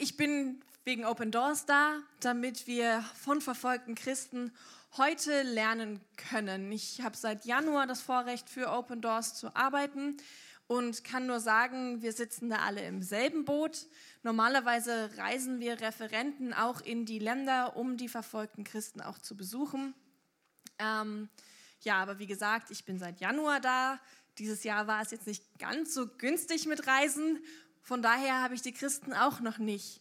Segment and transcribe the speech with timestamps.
[0.00, 4.50] ich bin wegen Open Doors da, damit wir von verfolgten Christen
[4.96, 6.72] heute lernen können.
[6.72, 10.16] Ich habe seit Januar das Vorrecht, für Open Doors zu arbeiten
[10.68, 13.86] und kann nur sagen, wir sitzen da alle im selben Boot.
[14.22, 19.92] Normalerweise reisen wir Referenten auch in die Länder, um die verfolgten Christen auch zu besuchen.
[20.78, 21.28] Ähm,
[21.82, 24.00] ja, aber wie gesagt, ich bin seit Januar da.
[24.38, 27.38] Dieses Jahr war es jetzt nicht ganz so günstig mit Reisen.
[27.82, 30.00] Von daher habe ich die Christen auch noch nicht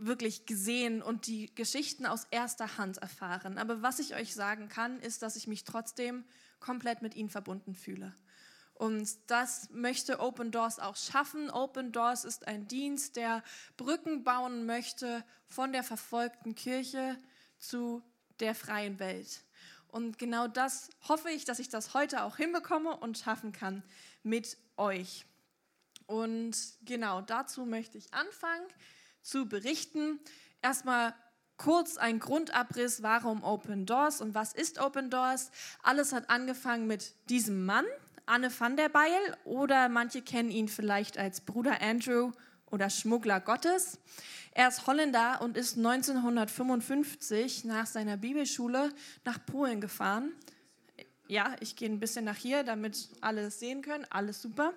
[0.00, 3.58] wirklich gesehen und die Geschichten aus erster Hand erfahren.
[3.58, 6.24] Aber was ich euch sagen kann, ist, dass ich mich trotzdem
[6.58, 8.14] komplett mit ihnen verbunden fühle.
[8.74, 11.50] Und das möchte Open Doors auch schaffen.
[11.50, 13.42] Open Doors ist ein Dienst, der
[13.76, 17.16] Brücken bauen möchte von der verfolgten Kirche
[17.58, 18.02] zu
[18.40, 19.44] der freien Welt.
[19.88, 23.82] Und genau das hoffe ich, dass ich das heute auch hinbekomme und schaffen kann
[24.22, 25.24] mit euch.
[26.06, 28.66] Und genau dazu möchte ich anfangen
[29.22, 30.20] zu berichten.
[30.62, 31.14] Erstmal
[31.56, 35.50] kurz ein Grundabriss, warum Open Doors und was ist Open Doors.
[35.82, 37.86] Alles hat angefangen mit diesem Mann,
[38.26, 42.32] Anne van der Beil, oder manche kennen ihn vielleicht als Bruder Andrew
[42.70, 43.98] oder Schmuggler Gottes.
[44.52, 48.92] Er ist Holländer und ist 1955 nach seiner Bibelschule
[49.24, 50.32] nach Polen gefahren.
[51.28, 54.06] Ja, ich gehe ein bisschen nach hier, damit alle es sehen können.
[54.10, 54.72] Alles super.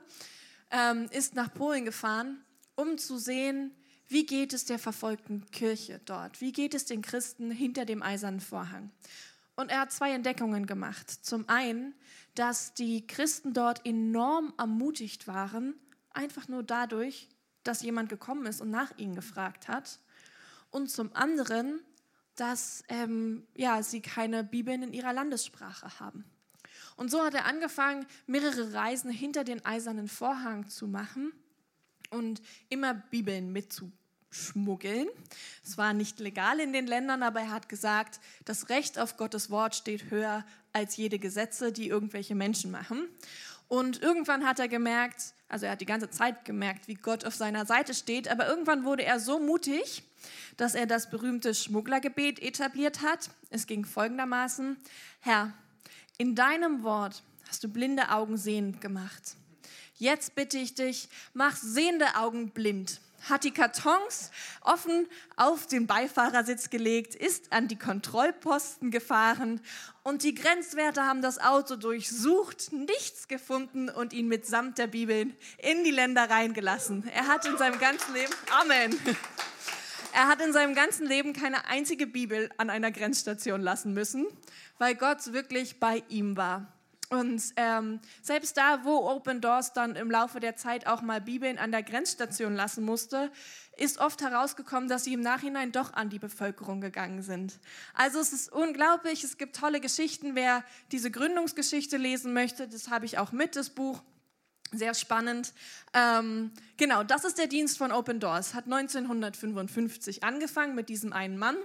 [0.72, 2.44] Ähm, ist nach Polen gefahren,
[2.76, 3.74] um zu sehen,
[4.08, 6.42] wie geht es der verfolgten Kirche dort?
[6.42, 8.92] Wie geht es den Christen hinter dem eisernen Vorhang?
[9.56, 11.10] Und er hat zwei Entdeckungen gemacht.
[11.10, 11.94] Zum einen,
[12.34, 15.76] dass die Christen dort enorm ermutigt waren,
[16.12, 17.28] einfach nur dadurch,
[17.64, 20.00] dass jemand gekommen ist und nach ihnen gefragt hat.
[20.72, 21.82] Und zum anderen,
[22.36, 26.24] dass ähm, ja, sie keine Bibeln in ihrer Landessprache haben.
[27.00, 31.32] Und so hat er angefangen, mehrere Reisen hinter den eisernen Vorhang zu machen
[32.10, 33.98] und immer Bibeln mitzubringen
[34.32, 35.08] schmuggeln.
[35.66, 39.50] Es war nicht legal in den Ländern, aber er hat gesagt, das Recht auf Gottes
[39.50, 43.08] Wort steht höher als jede Gesetze, die irgendwelche Menschen machen.
[43.68, 47.34] Und irgendwann hat er gemerkt, also er hat die ganze Zeit gemerkt, wie Gott auf
[47.34, 50.04] seiner Seite steht, aber irgendwann wurde er so mutig,
[50.58, 53.32] dass er das berühmte Schmugglergebet etabliert hat.
[53.50, 54.78] Es ging folgendermaßen,
[55.22, 55.54] Herr,
[56.20, 59.36] in deinem Wort hast du blinde Augen sehend gemacht.
[59.96, 64.32] Jetzt bitte ich dich, mach sehende Augen blind hat die Kartons
[64.62, 69.62] offen auf den Beifahrersitz gelegt, ist an die Kontrollposten gefahren
[70.04, 75.84] und die Grenzwärter haben das Auto durchsucht, nichts gefunden und ihn mitsamt der Bibeln in
[75.84, 77.08] die Länder reingelassen.
[77.14, 78.98] Er hat in seinem ganzen Leben, Amen.
[80.12, 84.26] Er hat in seinem ganzen Leben keine einzige Bibel an einer Grenzstation lassen müssen,
[84.80, 86.74] weil Gott wirklich bei ihm war.
[87.10, 91.58] Und ähm, selbst da, wo Open Doors dann im Laufe der Zeit auch mal Bibeln
[91.58, 93.32] an der Grenzstation lassen musste,
[93.78, 97.60] ist oft herausgekommen, dass sie im Nachhinein doch an die Bevölkerung gegangen sind.
[97.96, 100.36] Also es ist unglaublich, es gibt tolle Geschichten.
[100.36, 104.04] Wer diese Gründungsgeschichte lesen möchte, das habe ich auch mit, das Buch.
[104.72, 105.54] Sehr spannend.
[105.96, 108.54] Ähm, genau, das ist der Dienst von Open Doors.
[108.54, 111.58] Hat 1955 angefangen mit diesem einen Mann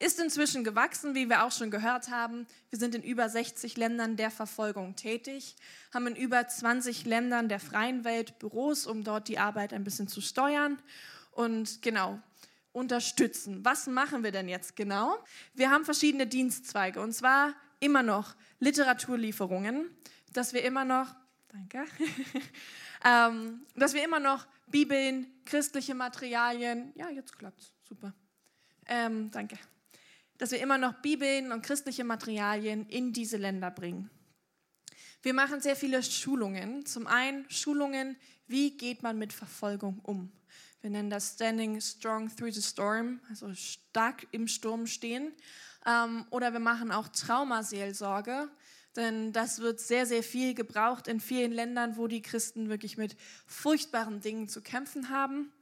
[0.00, 2.46] ist inzwischen gewachsen, wie wir auch schon gehört haben.
[2.70, 5.54] Wir sind in über 60 Ländern der Verfolgung tätig,
[5.92, 10.08] haben in über 20 Ländern der freien Welt Büros, um dort die Arbeit ein bisschen
[10.08, 10.80] zu steuern
[11.32, 12.18] und genau
[12.72, 13.62] unterstützen.
[13.62, 15.18] Was machen wir denn jetzt genau?
[15.52, 19.90] Wir haben verschiedene Dienstzweige und zwar immer noch Literaturlieferungen,
[20.32, 21.14] dass wir immer noch,
[21.48, 21.84] danke,
[23.04, 28.14] ähm, dass wir immer noch Bibeln, christliche Materialien, ja, jetzt klappt's, super.
[28.86, 29.58] Ähm, danke
[30.40, 34.08] dass wir immer noch Bibeln und christliche Materialien in diese Länder bringen.
[35.20, 36.86] Wir machen sehr viele Schulungen.
[36.86, 40.32] Zum einen Schulungen, wie geht man mit Verfolgung um?
[40.80, 45.34] Wir nennen das Standing Strong Through the Storm, also stark im Sturm stehen.
[45.84, 48.48] Ähm, oder wir machen auch Traumaseelsorge,
[48.96, 53.14] denn das wird sehr, sehr viel gebraucht in vielen Ländern, wo die Christen wirklich mit
[53.46, 55.52] furchtbaren Dingen zu kämpfen haben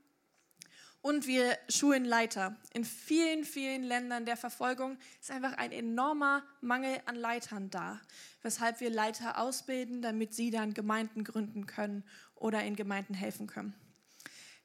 [1.08, 2.54] und wir schulen Leiter.
[2.74, 7.98] In vielen, vielen Ländern der Verfolgung ist einfach ein enormer Mangel an Leitern da,
[8.42, 13.72] weshalb wir Leiter ausbilden, damit sie dann Gemeinden gründen können oder in Gemeinden helfen können.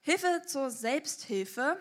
[0.02, 1.78] Hilfe zur Selbsthilfe,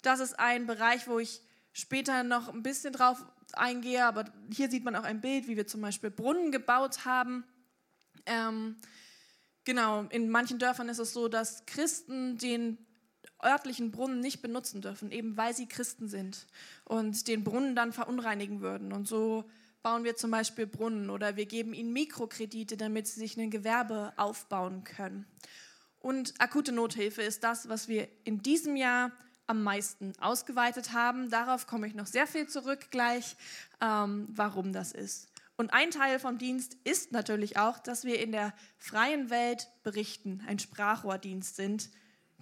[0.00, 1.42] das ist ein Bereich, wo ich
[1.74, 3.22] später noch ein bisschen drauf
[3.52, 7.44] eingehe, aber hier sieht man auch ein Bild, wie wir zum Beispiel Brunnen gebaut haben.
[8.24, 8.76] Ähm,
[9.64, 12.87] genau, in manchen Dörfern ist es so, dass Christen den
[13.42, 16.46] örtlichen Brunnen nicht benutzen dürfen, eben weil sie Christen sind
[16.84, 18.92] und den Brunnen dann verunreinigen würden.
[18.92, 19.44] Und so
[19.82, 24.12] bauen wir zum Beispiel Brunnen oder wir geben ihnen Mikrokredite, damit sie sich ein Gewerbe
[24.16, 25.26] aufbauen können.
[26.00, 29.12] Und akute Nothilfe ist das, was wir in diesem Jahr
[29.46, 31.30] am meisten ausgeweitet haben.
[31.30, 33.36] Darauf komme ich noch sehr viel zurück gleich,
[33.80, 35.28] ähm, warum das ist.
[35.56, 40.40] Und ein Teil vom Dienst ist natürlich auch, dass wir in der freien Welt berichten,
[40.46, 41.90] ein Sprachrohrdienst sind.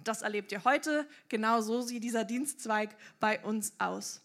[0.07, 1.05] Das erlebt ihr heute.
[1.27, 4.21] Genau so sieht dieser Dienstzweig bei uns aus.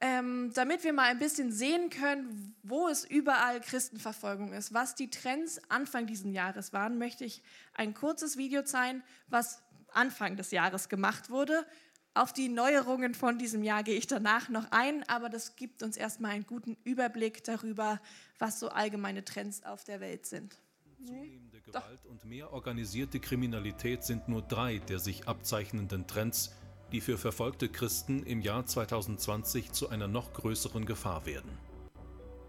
[0.00, 5.10] Ähm, damit wir mal ein bisschen sehen können, wo es überall Christenverfolgung ist, was die
[5.10, 7.42] Trends Anfang dieses Jahres waren, möchte ich
[7.74, 9.62] ein kurzes Video zeigen, was
[9.92, 11.66] Anfang des Jahres gemacht wurde.
[12.14, 15.96] Auf die Neuerungen von diesem Jahr gehe ich danach noch ein, aber das gibt uns
[15.96, 18.00] erstmal einen guten Überblick darüber,
[18.38, 20.56] was so allgemeine Trends auf der Welt sind.
[20.96, 26.54] Zunehmende Gewalt und mehr organisierte Kriminalität sind nur drei der sich abzeichnenden Trends,
[26.92, 31.50] die für verfolgte Christen im Jahr 2020 zu einer noch größeren Gefahr werden.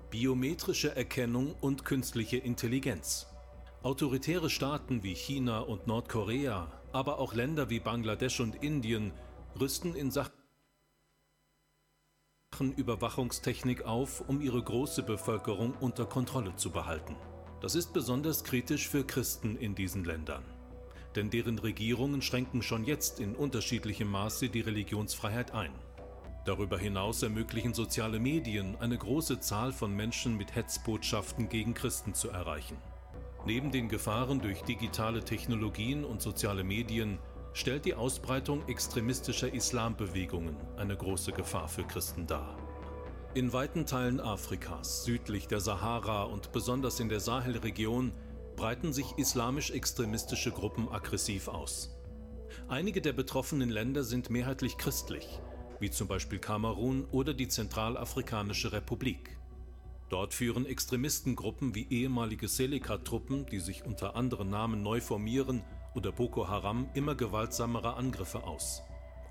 [0.09, 3.27] Biometrische Erkennung und künstliche Intelligenz.
[3.83, 9.11] Autoritäre Staaten wie China und Nordkorea, aber auch Länder wie Bangladesch und Indien
[9.59, 10.31] rüsten in Sachen
[12.77, 17.17] Überwachungstechnik auf, um ihre große Bevölkerung unter Kontrolle zu behalten.
[17.61, 20.43] Das ist besonders kritisch für Christen in diesen Ländern.
[21.15, 25.71] Denn deren Regierungen schränken schon jetzt in unterschiedlichem Maße die Religionsfreiheit ein.
[26.45, 32.29] Darüber hinaus ermöglichen soziale Medien eine große Zahl von Menschen mit Hetzbotschaften gegen Christen zu
[32.29, 32.77] erreichen.
[33.45, 37.19] Neben den Gefahren durch digitale Technologien und soziale Medien
[37.53, 42.55] stellt die Ausbreitung extremistischer Islambewegungen eine große Gefahr für Christen dar.
[43.35, 48.11] In weiten Teilen Afrikas, südlich der Sahara und besonders in der Sahelregion
[48.55, 51.95] breiten sich islamisch-extremistische Gruppen aggressiv aus.
[52.67, 55.39] Einige der betroffenen Länder sind mehrheitlich christlich,
[55.79, 59.37] wie zum Beispiel Kamerun oder die Zentralafrikanische Republik.
[60.09, 65.61] Dort führen Extremistengruppen wie ehemalige Seleka-Truppen, die sich unter anderen Namen neu formieren,
[65.93, 68.81] oder Boko Haram immer gewaltsamere Angriffe aus,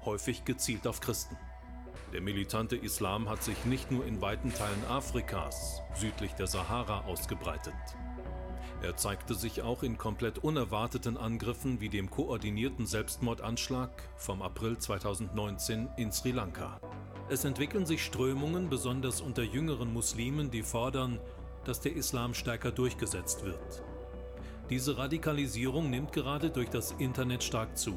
[0.05, 1.37] häufig gezielt auf Christen.
[2.19, 7.73] Der militante Islam hat sich nicht nur in weiten Teilen Afrikas, südlich der Sahara, ausgebreitet.
[8.83, 15.91] Er zeigte sich auch in komplett unerwarteten Angriffen wie dem koordinierten Selbstmordanschlag vom April 2019
[15.97, 16.81] in Sri Lanka.
[17.29, 21.21] Es entwickeln sich Strömungen, besonders unter jüngeren Muslimen, die fordern,
[21.65, 23.85] dass der Islam stärker durchgesetzt wird.
[24.71, 27.97] Diese Radikalisierung nimmt gerade durch das Internet stark zu.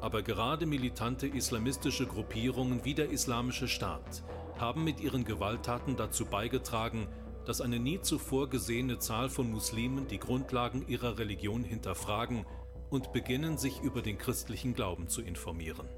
[0.00, 4.22] Aber gerade militante islamistische Gruppierungen wie der Islamische Staat
[4.58, 7.08] haben mit ihren Gewalttaten dazu beigetragen,
[7.46, 12.44] dass eine nie zuvor gesehene Zahl von Muslimen die Grundlagen ihrer Religion hinterfragen
[12.90, 15.88] und beginnen, sich über den christlichen Glauben zu informieren.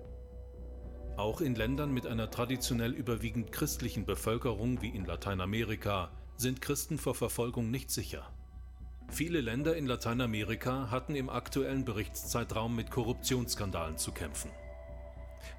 [1.16, 7.14] Auch in Ländern mit einer traditionell überwiegend christlichen Bevölkerung wie in Lateinamerika sind Christen vor
[7.14, 8.32] Verfolgung nicht sicher.
[9.12, 14.52] Viele Länder in Lateinamerika hatten im aktuellen Berichtszeitraum mit Korruptionsskandalen zu kämpfen.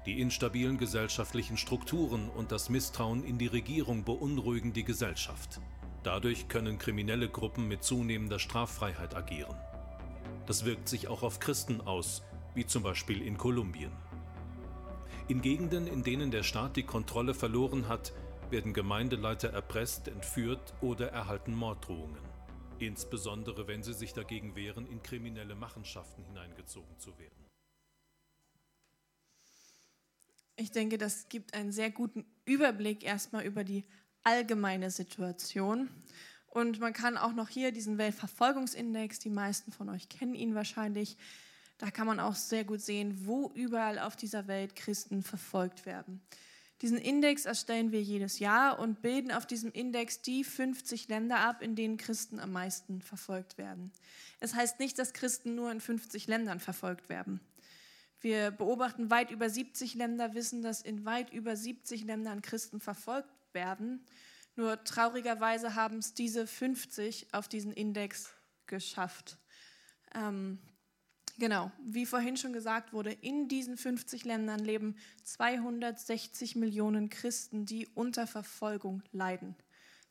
[0.06, 5.60] Die instabilen gesellschaftlichen Strukturen und das Misstrauen in die Regierung beunruhigen die Gesellschaft.
[6.02, 9.56] Dadurch können kriminelle Gruppen mit zunehmender Straffreiheit agieren.
[10.46, 12.22] Das wirkt sich auch auf Christen aus,
[12.54, 13.92] wie zum Beispiel in Kolumbien.
[15.28, 18.12] In Gegenden, in denen der Staat die Kontrolle verloren hat,
[18.50, 22.31] werden Gemeindeleiter erpresst, entführt oder erhalten Morddrohungen
[22.86, 27.48] insbesondere wenn sie sich dagegen wehren, in kriminelle Machenschaften hineingezogen zu werden.
[30.56, 33.84] Ich denke, das gibt einen sehr guten Überblick erstmal über die
[34.22, 35.88] allgemeine Situation.
[36.46, 41.16] Und man kann auch noch hier diesen Weltverfolgungsindex, die meisten von euch kennen ihn wahrscheinlich,
[41.78, 46.20] da kann man auch sehr gut sehen, wo überall auf dieser Welt Christen verfolgt werden.
[46.82, 51.62] Diesen Index erstellen wir jedes Jahr und bilden auf diesem Index die 50 Länder ab,
[51.62, 53.92] in denen Christen am meisten verfolgt werden.
[54.40, 57.38] Es heißt nicht, dass Christen nur in 50 Ländern verfolgt werden.
[58.20, 63.30] Wir beobachten weit über 70 Länder, wissen, dass in weit über 70 Ländern Christen verfolgt
[63.52, 64.04] werden.
[64.56, 68.32] Nur traurigerweise haben es diese 50 auf diesen Index
[68.66, 69.38] geschafft.
[70.16, 70.58] Ähm,
[71.38, 77.88] Genau, wie vorhin schon gesagt wurde, in diesen 50 Ländern leben 260 Millionen Christen, die
[77.94, 79.56] unter Verfolgung leiden.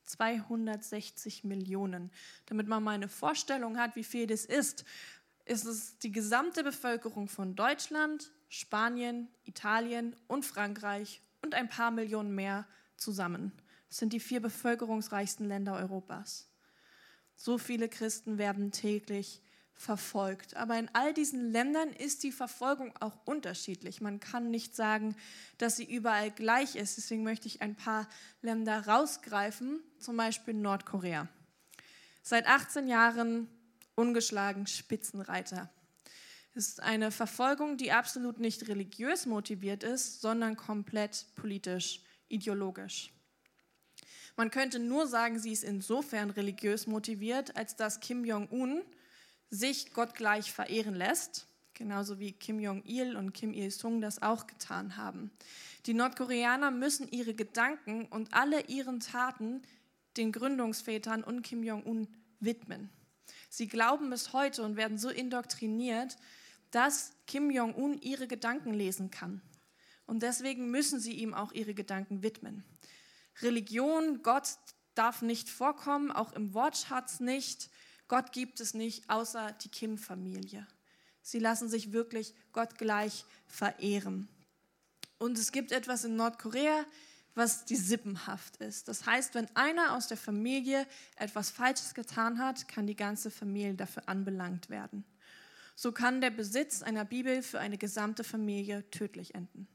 [0.06, 2.12] 260 Millionen.
[2.48, 4.84] Damit man mal eine Vorstellung hat, wie viel das ist,
[5.46, 12.34] ist es die gesamte Bevölkerung von Deutschland, Spanien, Italien und Frankreich und ein paar Millionen
[12.34, 13.52] mehr zusammen.
[13.90, 16.50] Das sind die vier bevölkerungsreichsten Länder Europas.
[17.36, 19.42] So viele Christen werden täglich
[19.74, 20.56] verfolgt.
[20.56, 24.02] Aber in all diesen Ländern ist die Verfolgung auch unterschiedlich.
[24.02, 25.16] Man kann nicht sagen,
[25.58, 26.98] dass sie überall gleich ist.
[26.98, 28.08] Deswegen möchte ich ein paar
[28.42, 31.28] Länder rausgreifen, zum Beispiel Nordkorea.
[32.22, 33.48] Seit 18 Jahren
[33.96, 35.70] ungeschlagen Spitzenreiter.
[36.54, 43.12] ist eine Verfolgung, die absolut nicht religiös motiviert ist, sondern komplett politisch, ideologisch.
[44.36, 48.82] Man könnte nur sagen, sie ist insofern religiös motiviert, als dass Kim Jong-un
[49.52, 55.30] sich gottgleich verehren lässt, genauso wie Kim Jong-il und Kim Il-sung das auch getan haben.
[55.86, 59.62] Die Nordkoreaner müssen ihre Gedanken und alle ihren Taten
[60.18, 62.08] den Gründungsvätern und Kim Jong-un
[62.40, 62.90] widmen.
[63.50, 66.18] Sie glauben bis heute und werden so indoktriniert,
[66.72, 69.42] dass Kim Jong-un ihre Gedanken lesen kann.
[70.06, 72.64] Und deswegen müssen sie ihm auch ihre Gedanken widmen.
[73.42, 74.56] Religion, Gott
[74.96, 77.70] darf nicht vorkommen, auch im Wortschatz nicht.
[78.12, 80.68] Gott gibt es nicht, außer die Kim-Familie.
[81.22, 84.28] Sie lassen sich wirklich Gott gleich verehren.
[85.18, 86.84] Und es gibt etwas in Nordkorea,
[87.36, 88.90] was die Sippenhaft ist.
[88.90, 93.76] Das heißt, wenn einer aus der Familie etwas Falsches getan hat, kann die ganze Familie
[93.76, 95.06] dafür anbelangt werden.
[95.78, 99.70] So kann der Besitz einer Bibel für eine gesamte Familie tödlich enden.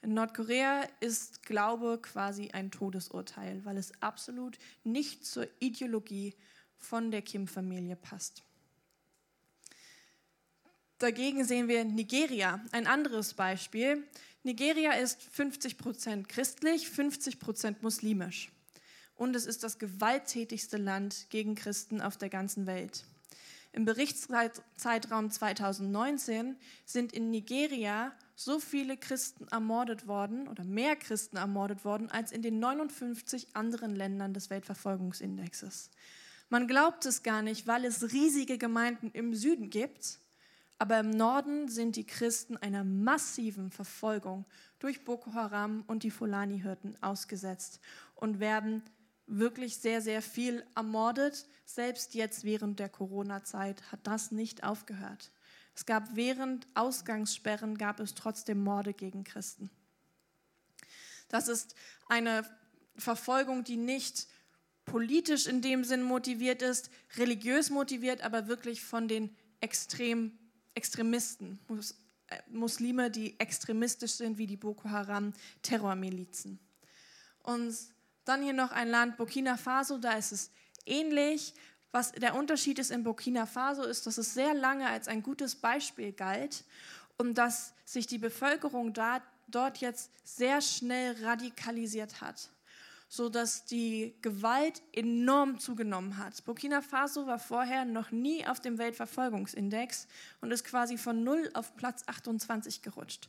[0.00, 6.34] In Nordkorea ist Glaube quasi ein Todesurteil, weil es absolut nicht zur Ideologie
[6.80, 8.42] von der Kim-Familie passt.
[10.98, 14.04] Dagegen sehen wir Nigeria, ein anderes Beispiel.
[14.42, 18.50] Nigeria ist 50 Prozent christlich, 50 Prozent muslimisch.
[19.16, 23.04] Und es ist das gewalttätigste Land gegen Christen auf der ganzen Welt.
[23.72, 31.84] Im Berichtszeitraum 2019 sind in Nigeria so viele Christen ermordet worden oder mehr Christen ermordet
[31.84, 35.90] worden als in den 59 anderen Ländern des Weltverfolgungsindexes.
[36.50, 40.18] Man glaubt es gar nicht, weil es riesige Gemeinden im Süden gibt,
[40.78, 44.44] aber im Norden sind die Christen einer massiven Verfolgung
[44.80, 47.78] durch Boko Haram und die Fulani-Hirten ausgesetzt
[48.16, 48.82] und werden
[49.26, 51.46] wirklich sehr, sehr viel ermordet.
[51.66, 55.30] Selbst jetzt während der Corona-Zeit hat das nicht aufgehört.
[55.76, 59.70] Es gab während Ausgangssperren gab es trotzdem Morde gegen Christen.
[61.28, 61.76] Das ist
[62.08, 62.44] eine
[62.96, 64.26] Verfolgung, die nicht
[64.90, 69.30] politisch in dem Sinn motiviert ist, religiös motiviert, aber wirklich von den
[69.60, 70.32] Extrem,
[70.74, 71.60] Extremisten,
[72.28, 75.32] äh, Muslime, die extremistisch sind, wie die Boko Haram
[75.62, 76.58] Terrormilizen.
[77.44, 77.76] Und
[78.24, 80.50] dann hier noch ein Land, Burkina Faso, da ist es
[80.86, 81.54] ähnlich.
[81.92, 85.54] Was der Unterschied ist in Burkina Faso, ist, dass es sehr lange als ein gutes
[85.54, 86.64] Beispiel galt
[87.16, 92.50] und dass sich die Bevölkerung da, dort jetzt sehr schnell radikalisiert hat,
[93.10, 96.44] sodass die Gewalt enorm zugenommen hat.
[96.44, 100.06] Burkina Faso war vorher noch nie auf dem Weltverfolgungsindex
[100.40, 103.28] und ist quasi von 0 auf Platz 28 gerutscht.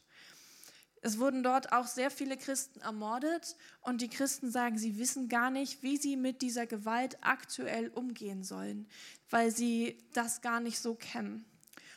[1.01, 5.49] Es wurden dort auch sehr viele Christen ermordet und die Christen sagen, sie wissen gar
[5.49, 8.87] nicht, wie sie mit dieser Gewalt aktuell umgehen sollen,
[9.31, 11.43] weil sie das gar nicht so kennen.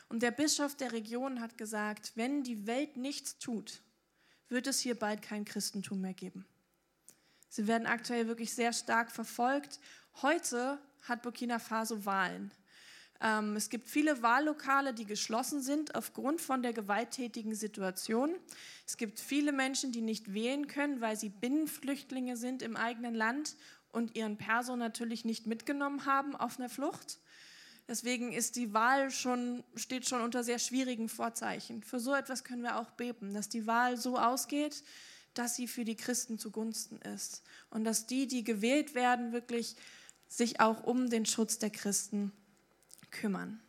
[0.09, 3.83] Und der Bischof der Region hat gesagt, wenn die Welt nichts tut,
[4.49, 6.47] wird es hier bald kein Christentum mehr geben.
[7.55, 9.79] Sie werden aktuell wirklich sehr stark verfolgt.
[10.21, 12.51] Heute hat Burkina Faso Wahlen.
[13.21, 18.35] Ähm, es gibt viele Wahllokale, die geschlossen sind aufgrund von der gewalttätigen Situation.
[18.85, 23.55] Es gibt viele Menschen, die nicht wählen können, weil sie Binnenflüchtlinge sind im eigenen Land
[23.93, 27.19] und ihren Perso natürlich nicht mitgenommen haben auf einer Flucht.
[27.87, 31.83] Deswegen ist die Wahl schon, steht schon unter sehr schwierigen Vorzeichen.
[31.83, 34.83] Für so etwas können wir auch beten, dass die Wahl so ausgeht,
[35.37, 39.75] dass sie für die Christen zugunsten ist und dass die, die gewählt werden, wirklich
[40.27, 42.31] sich auch um den Schutz der Christen
[43.11, 43.59] kümmern.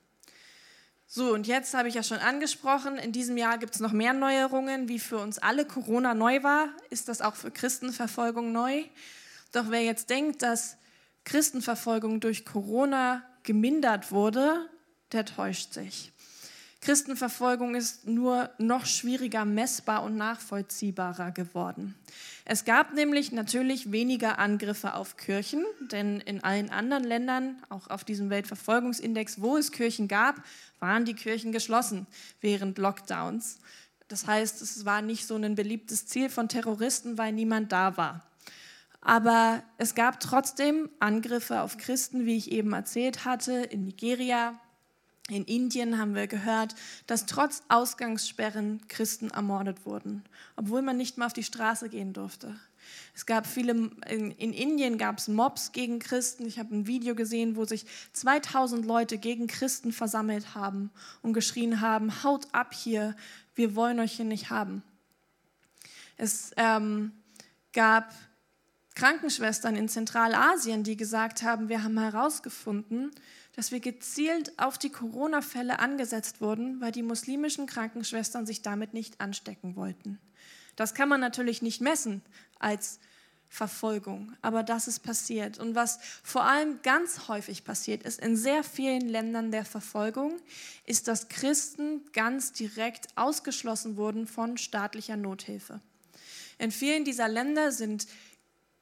[1.08, 4.12] So, und jetzt habe ich ja schon angesprochen, in diesem Jahr gibt es noch mehr
[4.12, 4.88] Neuerungen.
[4.88, 8.82] Wie für uns alle Corona neu war, ist das auch für Christenverfolgung neu.
[9.52, 10.76] Doch wer jetzt denkt, dass
[11.24, 14.68] Christenverfolgung durch Corona gemindert wurde,
[15.12, 16.12] der täuscht sich.
[16.86, 21.96] Christenverfolgung ist nur noch schwieriger messbar und nachvollziehbarer geworden.
[22.44, 28.04] Es gab nämlich natürlich weniger Angriffe auf Kirchen, denn in allen anderen Ländern, auch auf
[28.04, 30.36] diesem Weltverfolgungsindex, wo es Kirchen gab,
[30.78, 32.06] waren die Kirchen geschlossen
[32.40, 33.58] während Lockdowns.
[34.06, 38.24] Das heißt, es war nicht so ein beliebtes Ziel von Terroristen, weil niemand da war.
[39.00, 44.54] Aber es gab trotzdem Angriffe auf Christen, wie ich eben erzählt hatte, in Nigeria,
[45.28, 46.74] in Indien haben wir gehört,
[47.06, 50.22] dass trotz Ausgangssperren Christen ermordet wurden,
[50.54, 52.54] obwohl man nicht mal auf die Straße gehen durfte.
[53.14, 53.72] Es gab viele,
[54.08, 56.46] in, in Indien gab es Mobs gegen Christen.
[56.46, 60.90] Ich habe ein Video gesehen, wo sich 2000 Leute gegen Christen versammelt haben
[61.22, 63.16] und geschrien haben, haut ab hier,
[63.56, 64.84] wir wollen euch hier nicht haben.
[66.16, 67.10] Es ähm,
[67.72, 68.14] gab
[68.94, 73.10] Krankenschwestern in Zentralasien, die gesagt haben, wir haben herausgefunden,
[73.56, 79.20] dass wir gezielt auf die Corona-Fälle angesetzt wurden, weil die muslimischen Krankenschwestern sich damit nicht
[79.20, 80.18] anstecken wollten.
[80.76, 82.22] Das kann man natürlich nicht messen
[82.58, 83.00] als
[83.48, 85.58] Verfolgung, aber das ist passiert.
[85.58, 90.36] Und was vor allem ganz häufig passiert ist in sehr vielen Ländern der Verfolgung,
[90.84, 95.80] ist, dass Christen ganz direkt ausgeschlossen wurden von staatlicher Nothilfe.
[96.58, 98.06] In vielen dieser Länder sind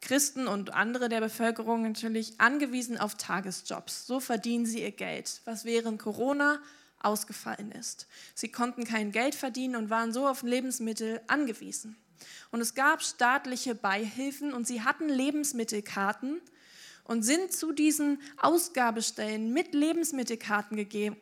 [0.04, 4.06] Christen und andere der Bevölkerung natürlich angewiesen auf Tagesjobs.
[4.06, 6.60] So verdienen sie ihr Geld, was während Corona
[7.00, 8.06] ausgefallen ist.
[8.34, 11.96] Sie konnten kein Geld verdienen und waren so auf Lebensmittel angewiesen.
[12.50, 16.40] Und es gab staatliche Beihilfen und sie hatten Lebensmittelkarten
[17.04, 20.76] und sind zu diesen Ausgabestellen mit Lebensmittelkarten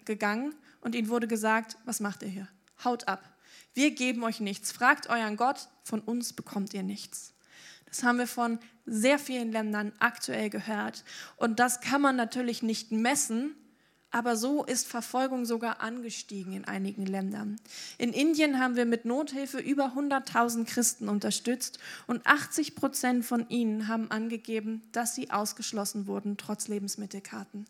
[0.05, 2.49] gegangen und ihnen wurde gesagt, was macht ihr hier?
[2.85, 3.29] Haut ab.
[3.75, 4.73] Wir geben euch nichts.
[4.73, 7.32] Fragt euren Gott, von uns bekommt ihr nichts.
[7.93, 11.05] Das haben wir von sehr vielen Ländern aktuell gehört.
[11.37, 13.55] Und das kann man natürlich nicht messen,
[14.11, 17.57] aber so ist Verfolgung sogar angestiegen in einigen Ländern.
[17.99, 23.89] In Indien haben wir mit Nothilfe über 100.000 Christen unterstützt und 80 Prozent von ihnen
[23.89, 27.67] haben angegeben, dass sie ausgeschlossen wurden trotz Lebensmittelkarten.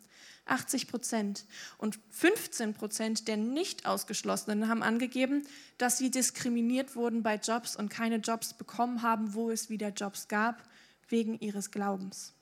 [0.46, 1.44] 80 Prozent.
[1.78, 5.46] Und 15 Prozent der nicht ausgeschlossenen haben angegeben,
[5.78, 10.28] dass sie diskriminiert wurden bei Jobs und keine Jobs bekommen haben, wo es wieder Jobs
[10.28, 10.62] gab,
[11.08, 12.32] wegen ihres Glaubens.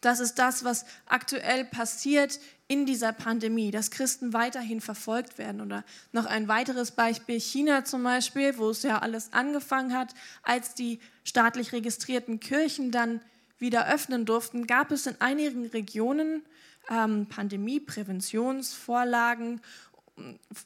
[0.00, 2.38] Das ist das, was aktuell passiert
[2.68, 5.60] in dieser Pandemie, dass Christen weiterhin verfolgt werden.
[5.60, 10.74] Oder noch ein weiteres Beispiel, China zum Beispiel, wo es ja alles angefangen hat, als
[10.74, 13.20] die staatlich registrierten Kirchen dann
[13.58, 16.42] wieder öffnen durften, gab es in einigen Regionen
[16.90, 19.60] ähm, Pandemiepräventionsvorlagen,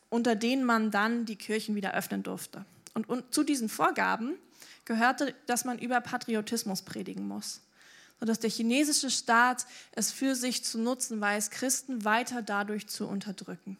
[0.08, 2.64] unter denen man dann die Kirchen wieder öffnen durfte.
[2.94, 4.37] Und, und zu diesen Vorgaben
[4.84, 7.62] gehörte, dass man über Patriotismus predigen muss
[8.22, 13.76] sodass der chinesische Staat es für sich zu nutzen weiß, Christen weiter dadurch zu unterdrücken.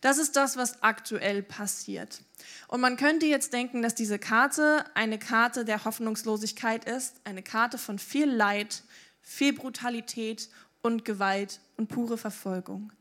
[0.00, 2.22] Das ist das, was aktuell passiert.
[2.68, 7.76] Und man könnte jetzt denken, dass diese Karte eine Karte der Hoffnungslosigkeit ist, eine Karte
[7.76, 8.82] von viel Leid,
[9.20, 10.48] viel Brutalität
[10.82, 12.92] und Gewalt und pure Verfolgung.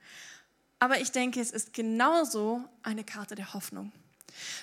[0.79, 3.91] Aber ich denke, es ist genauso eine Karte der Hoffnung.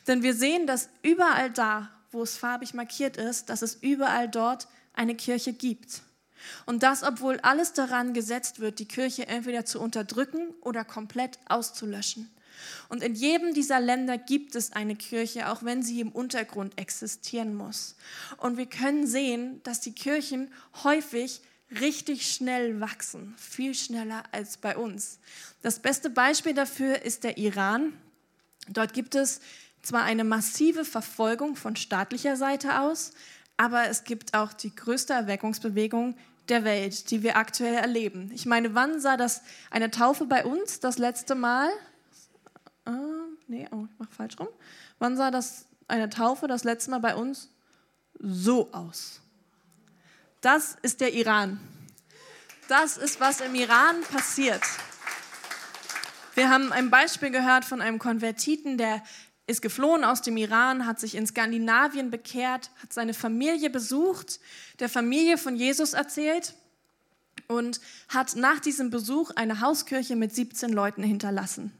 [0.06, 4.68] Denn wir sehen, dass überall da, wo es farbig markiert ist, dass es überall dort
[4.94, 6.02] eine Kirche gibt.
[6.64, 12.30] Und das, obwohl alles daran gesetzt wird, die Kirche entweder zu unterdrücken oder komplett auszulöschen.
[12.88, 17.54] Und in jedem dieser Länder gibt es eine Kirche, auch wenn sie im Untergrund existieren
[17.54, 17.96] muss.
[18.38, 20.52] Und wir können sehen, dass die Kirchen
[20.84, 21.40] häufig
[21.80, 25.18] richtig schnell wachsen, viel schneller als bei uns.
[25.62, 27.92] Das beste Beispiel dafür ist der Iran.
[28.68, 29.40] Dort gibt es
[29.82, 33.12] zwar eine massive Verfolgung von staatlicher Seite aus,
[33.56, 36.16] aber es gibt auch die größte Erweckungsbewegung
[36.48, 38.30] der Welt, die wir aktuell erleben.
[38.34, 41.68] Ich meine, wann sah das eine Taufe bei uns das letzte Mal?
[43.46, 44.48] Nee, oh, ich mach falsch rum.
[44.98, 47.50] Wann sah das eine Taufe das letzte Mal bei uns
[48.18, 49.20] so aus?
[50.40, 51.60] Das ist der Iran.
[52.68, 54.62] Das ist, was im Iran passiert.
[56.34, 59.02] Wir haben ein Beispiel gehört von einem Konvertiten, der
[59.46, 64.40] ist geflohen aus dem Iran, hat sich in Skandinavien bekehrt, hat seine Familie besucht,
[64.80, 66.54] der Familie von Jesus erzählt
[67.46, 71.72] und hat nach diesem Besuch eine Hauskirche mit 17 Leuten hinterlassen.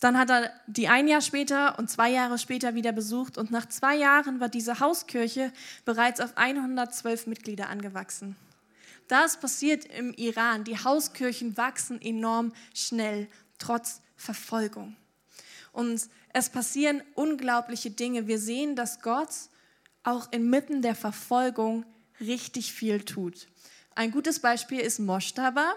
[0.00, 3.66] Dann hat er die ein Jahr später und zwei Jahre später wieder besucht und nach
[3.66, 5.52] zwei Jahren war diese Hauskirche
[5.84, 8.36] bereits auf 112 Mitglieder angewachsen.
[9.08, 10.64] Das passiert im Iran.
[10.64, 13.28] Die Hauskirchen wachsen enorm schnell,
[13.58, 14.96] trotz Verfolgung.
[15.72, 18.26] Und es passieren unglaubliche Dinge.
[18.26, 19.30] Wir sehen, dass Gott
[20.02, 21.84] auch inmitten der Verfolgung
[22.20, 23.46] richtig viel tut.
[23.94, 25.74] Ein gutes Beispiel ist Moshtaba.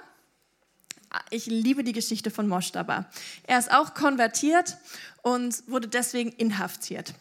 [1.29, 3.09] Ich liebe die Geschichte von Moshtaba.
[3.43, 4.77] Er ist auch konvertiert
[5.21, 7.13] und wurde deswegen inhaftiert.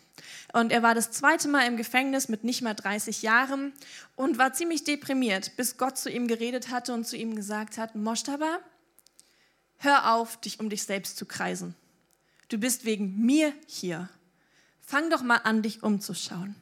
[0.53, 3.73] Und er war das zweite Mal im Gefängnis mit nicht mal 30 Jahren
[4.17, 7.95] und war ziemlich deprimiert, bis Gott zu ihm geredet hatte und zu ihm gesagt hat,
[7.95, 8.59] Moshtaba,
[9.79, 11.75] hör auf, dich um dich selbst zu kreisen
[12.49, 14.09] du bist wegen mir hier.
[14.81, 16.55] Fang doch mal an, dich umzuschauen.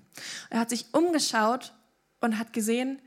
[0.51, 1.73] Er hat sich umgeschaut
[2.21, 3.01] und hat gesehen,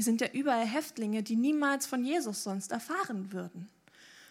[0.00, 3.68] hier sind ja überall Häftlinge, die niemals von Jesus sonst erfahren würden.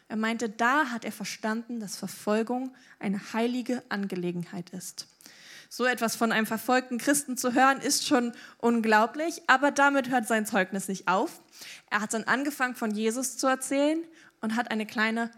[0.07, 5.05] Er meinte, da hat er verstanden, dass Verfolgung eine heilige Angelegenheit ist.
[5.69, 10.47] So etwas von einem verfolgten Christen zu hören, ist schon unglaublich, aber damit hört sein
[10.47, 11.39] Zeugnis nicht auf.
[11.91, 13.99] Er hat dann angefangen, von Jesus zu erzählen
[14.41, 15.29] und hat eine kleine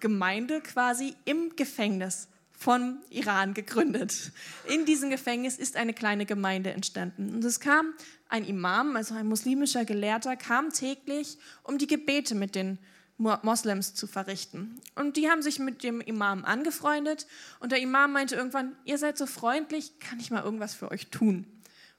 [0.00, 4.32] Gemeinde quasi im Gefängnis von Iran gegründet.
[4.68, 7.34] In diesem Gefängnis ist eine kleine Gemeinde entstanden.
[7.34, 7.92] Und es kam
[8.28, 12.78] ein Imam, also ein muslimischer Gelehrter, kam täglich, um die Gebete mit den
[13.18, 14.80] Moslems zu verrichten.
[14.94, 17.26] Und die haben sich mit dem Imam angefreundet
[17.60, 21.08] und der Imam meinte irgendwann, ihr seid so freundlich, kann ich mal irgendwas für euch
[21.08, 21.46] tun?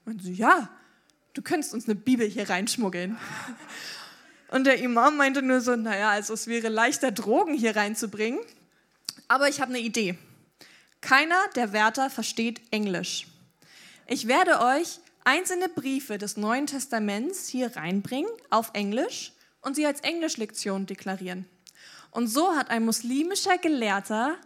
[0.04, 0.68] Und sie, ja,
[1.34, 3.16] du könntest uns eine Bibel hier reinschmuggeln.
[4.50, 8.40] Und der Imam meinte nur so, naja, also es wäre leichter, Drogen hier reinzubringen,
[9.28, 10.16] aber ich habe eine Idee.
[11.00, 13.26] Keiner der Wärter versteht Englisch.
[14.06, 20.00] Ich werde euch einzelne Briefe des Neuen Testaments hier reinbringen auf Englisch und sie als
[20.00, 21.46] Englischlektion deklarieren.
[22.10, 24.36] Und so hat ein muslimischer Gelehrter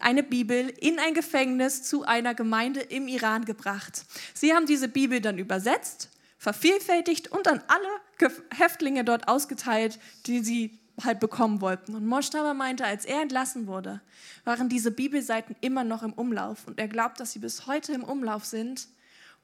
[0.00, 4.04] eine Bibel in ein Gefängnis zu einer Gemeinde im Iran gebracht.
[4.34, 10.80] Sie haben diese Bibel dann übersetzt, vervielfältigt und an alle Häftlinge dort ausgeteilt, die sie
[11.02, 11.94] halt bekommen wollten.
[11.94, 14.00] Und Moshtaba meinte, als er entlassen wurde,
[14.44, 16.66] waren diese Bibelseiten immer noch im Umlauf.
[16.66, 18.88] Und er glaubt, dass sie bis heute im Umlauf sind,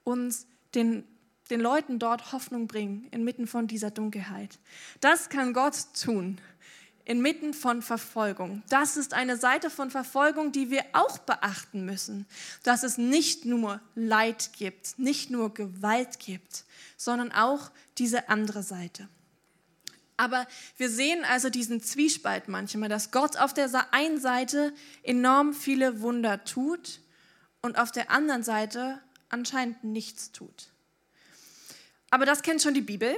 [0.04, 1.04] uns den
[1.50, 4.58] den Leuten dort Hoffnung bringen, inmitten von dieser Dunkelheit.
[5.00, 6.38] Das kann Gott tun,
[7.04, 8.62] inmitten von Verfolgung.
[8.68, 12.26] Das ist eine Seite von Verfolgung, die wir auch beachten müssen,
[12.62, 16.64] dass es nicht nur Leid gibt, nicht nur Gewalt gibt,
[16.96, 19.08] sondern auch diese andere Seite.
[20.18, 26.00] Aber wir sehen also diesen Zwiespalt manchmal, dass Gott auf der einen Seite enorm viele
[26.00, 27.00] Wunder tut
[27.62, 30.70] und auf der anderen Seite anscheinend nichts tut.
[32.10, 33.16] Aber das kennt schon die Bibel,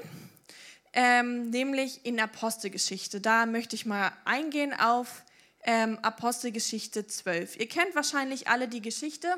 [0.92, 3.20] ähm, nämlich in Apostelgeschichte.
[3.20, 5.24] Da möchte ich mal eingehen auf
[5.62, 7.56] ähm, Apostelgeschichte 12.
[7.58, 9.28] Ihr kennt wahrscheinlich alle die Geschichte.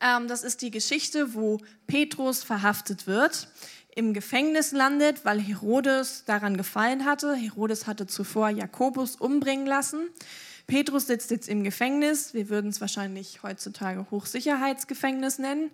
[0.00, 3.48] Ähm, das ist die Geschichte, wo Petrus verhaftet wird,
[3.96, 7.34] im Gefängnis landet, weil Herodes daran gefallen hatte.
[7.34, 10.08] Herodes hatte zuvor Jakobus umbringen lassen.
[10.66, 15.70] Petrus sitzt jetzt im Gefängnis, wir würden es wahrscheinlich heutzutage Hochsicherheitsgefängnis nennen,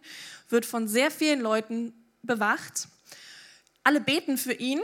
[0.48, 2.88] wird von sehr vielen Leuten bewacht.
[3.84, 4.80] Alle beten für ihn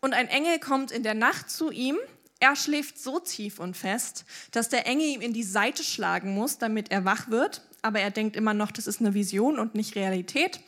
[0.00, 1.96] und ein Engel kommt in der Nacht zu ihm.
[2.40, 6.58] Er schläft so tief und fest, dass der Engel ihm in die Seite schlagen muss,
[6.58, 7.62] damit er wach wird.
[7.82, 10.60] Aber er denkt immer noch, das ist eine Vision und nicht Realität.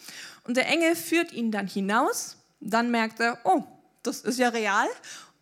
[0.44, 2.36] Und der Engel führt ihn dann hinaus.
[2.60, 3.64] Dann merkt er, oh,
[4.02, 4.88] das ist ja real.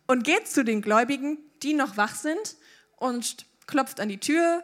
[0.07, 2.55] Und geht zu den Gläubigen, die noch wach sind
[2.97, 4.63] und klopft an die Tür.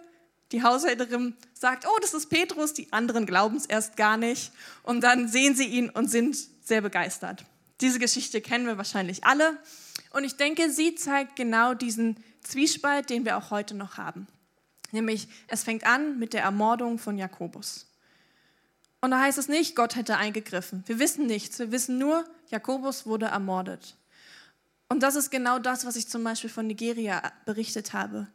[0.52, 4.52] Die Haushälterin sagt, oh, das ist Petrus, die anderen glauben es erst gar nicht.
[4.84, 7.46] Und dann sehen sie ihn und sind sehr begeistert.
[7.82, 9.58] Diese Geschichte kennen wir wahrscheinlich alle.
[10.12, 14.28] Und ich denke, sie zeigt genau diesen Zwiespalt, den wir auch heute noch haben.
[14.92, 17.88] Nämlich, es fängt an mit der Ermordung von Jakobus.
[19.06, 20.84] Und da heißt es nicht, Gott hätte eingegriffen.
[20.88, 21.60] Wir wissen nichts.
[21.60, 23.96] Wir wissen nur, Jakobus wurde ermordet.
[24.90, 28.26] Und das ist genau das, was ich zum Beispiel von Nigeria berichtet habe.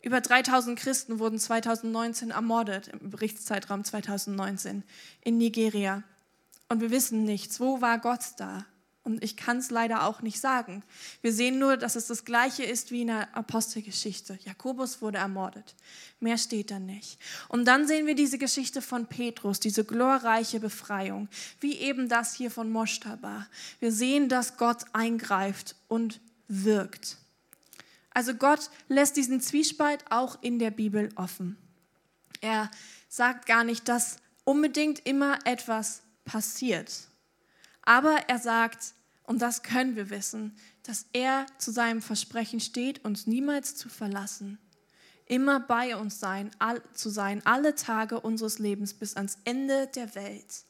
[0.00, 4.82] Über 3000 Christen wurden 2019 ermordet, im Berichtszeitraum 2019
[5.24, 6.02] in Nigeria.
[6.70, 7.60] Und wir wissen nichts.
[7.60, 8.64] Wo war Gott da?
[9.08, 10.82] Und ich kann es leider auch nicht sagen.
[11.22, 14.38] Wir sehen nur, dass es das Gleiche ist wie in der Apostelgeschichte.
[14.44, 15.74] Jakobus wurde ermordet.
[16.20, 17.18] Mehr steht da nicht.
[17.48, 22.50] Und dann sehen wir diese Geschichte von Petrus, diese glorreiche Befreiung, wie eben das hier
[22.50, 23.46] von Moshtaba.
[23.80, 27.16] Wir sehen, dass Gott eingreift und wirkt.
[28.10, 31.56] Also Gott lässt diesen Zwiespalt auch in der Bibel offen.
[32.42, 32.70] Er
[33.08, 36.92] sagt gar nicht, dass unbedingt immer etwas passiert.
[37.80, 38.92] Aber er sagt,
[39.28, 44.58] und das können wir wissen, dass er zu seinem Versprechen steht, uns niemals zu verlassen,
[45.26, 50.16] immer bei uns sein, all, zu sein, alle Tage unseres Lebens bis ans Ende der
[50.16, 50.64] Welt.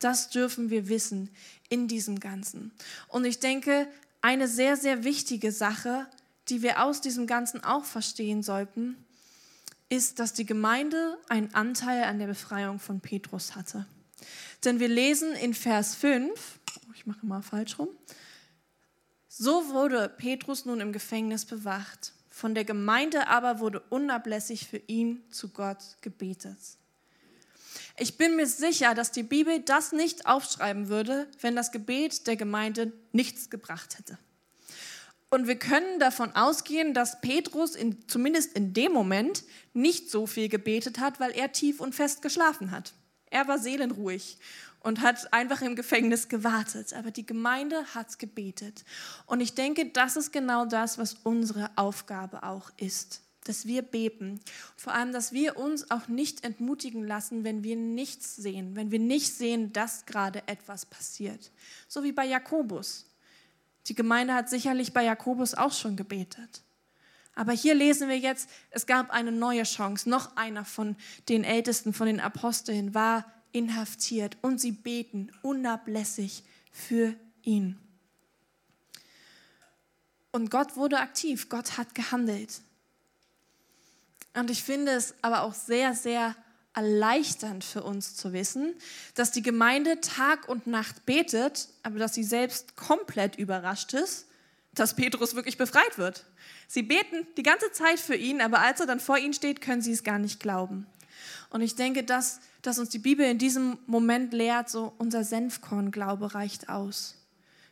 [0.00, 1.30] Das dürfen wir wissen
[1.68, 2.72] in diesem Ganzen.
[3.08, 3.86] Und ich denke,
[4.20, 6.08] eine sehr, sehr wichtige Sache
[6.48, 8.96] die wir aus diesem Ganzen auch verstehen sollten,
[9.88, 13.86] ist, dass die Gemeinde einen Anteil an der Befreiung von Petrus hatte.
[14.64, 16.58] Denn wir lesen in Vers 5,
[17.06, 17.88] ich mache mal falsch rum,
[19.28, 25.22] so wurde Petrus nun im Gefängnis bewacht, von der Gemeinde aber wurde unablässig für ihn
[25.30, 26.58] zu Gott gebetet.
[27.96, 32.34] Ich bin mir sicher, dass die Bibel das nicht aufschreiben würde, wenn das Gebet der
[32.34, 34.18] Gemeinde nichts gebracht hätte.
[35.30, 40.48] Und wir können davon ausgehen, dass Petrus in, zumindest in dem Moment nicht so viel
[40.48, 42.94] gebetet hat, weil er tief und fest geschlafen hat.
[43.30, 44.38] Er war seelenruhig
[44.86, 46.92] und hat einfach im Gefängnis gewartet.
[46.92, 48.84] Aber die Gemeinde hat gebetet.
[49.26, 53.20] Und ich denke, das ist genau das, was unsere Aufgabe auch ist.
[53.46, 54.40] Dass wir beten.
[54.76, 58.76] Vor allem, dass wir uns auch nicht entmutigen lassen, wenn wir nichts sehen.
[58.76, 61.50] Wenn wir nicht sehen, dass gerade etwas passiert.
[61.88, 63.06] So wie bei Jakobus.
[63.86, 66.62] Die Gemeinde hat sicherlich bei Jakobus auch schon gebetet.
[67.34, 70.08] Aber hier lesen wir jetzt, es gab eine neue Chance.
[70.08, 70.94] Noch einer von
[71.28, 73.24] den Ältesten, von den Aposteln war
[73.56, 77.78] inhaftiert und sie beten unablässig für ihn.
[80.30, 82.60] Und Gott wurde aktiv, Gott hat gehandelt.
[84.34, 86.36] Und ich finde es aber auch sehr, sehr
[86.74, 88.74] erleichternd für uns zu wissen,
[89.14, 94.26] dass die Gemeinde Tag und Nacht betet, aber dass sie selbst komplett überrascht ist,
[94.74, 96.26] dass Petrus wirklich befreit wird.
[96.68, 99.80] Sie beten die ganze Zeit für ihn, aber als er dann vor ihnen steht, können
[99.80, 100.86] sie es gar nicht glauben.
[101.48, 106.34] Und ich denke, dass, dass uns die Bibel in diesem Moment lehrt, so unser Senfkornglaube
[106.34, 107.16] reicht aus.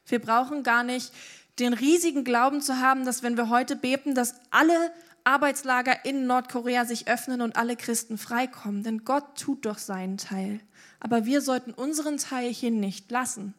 [0.06, 1.12] Wir brauchen gar nicht
[1.58, 4.92] den riesigen Glauben zu haben, dass wenn wir heute beten, dass alle
[5.24, 8.82] Arbeitslager in Nordkorea sich öffnen und alle Christen freikommen.
[8.82, 10.60] Denn Gott tut doch seinen Teil.
[11.00, 13.54] Aber wir sollten unseren Teil hier nicht lassen,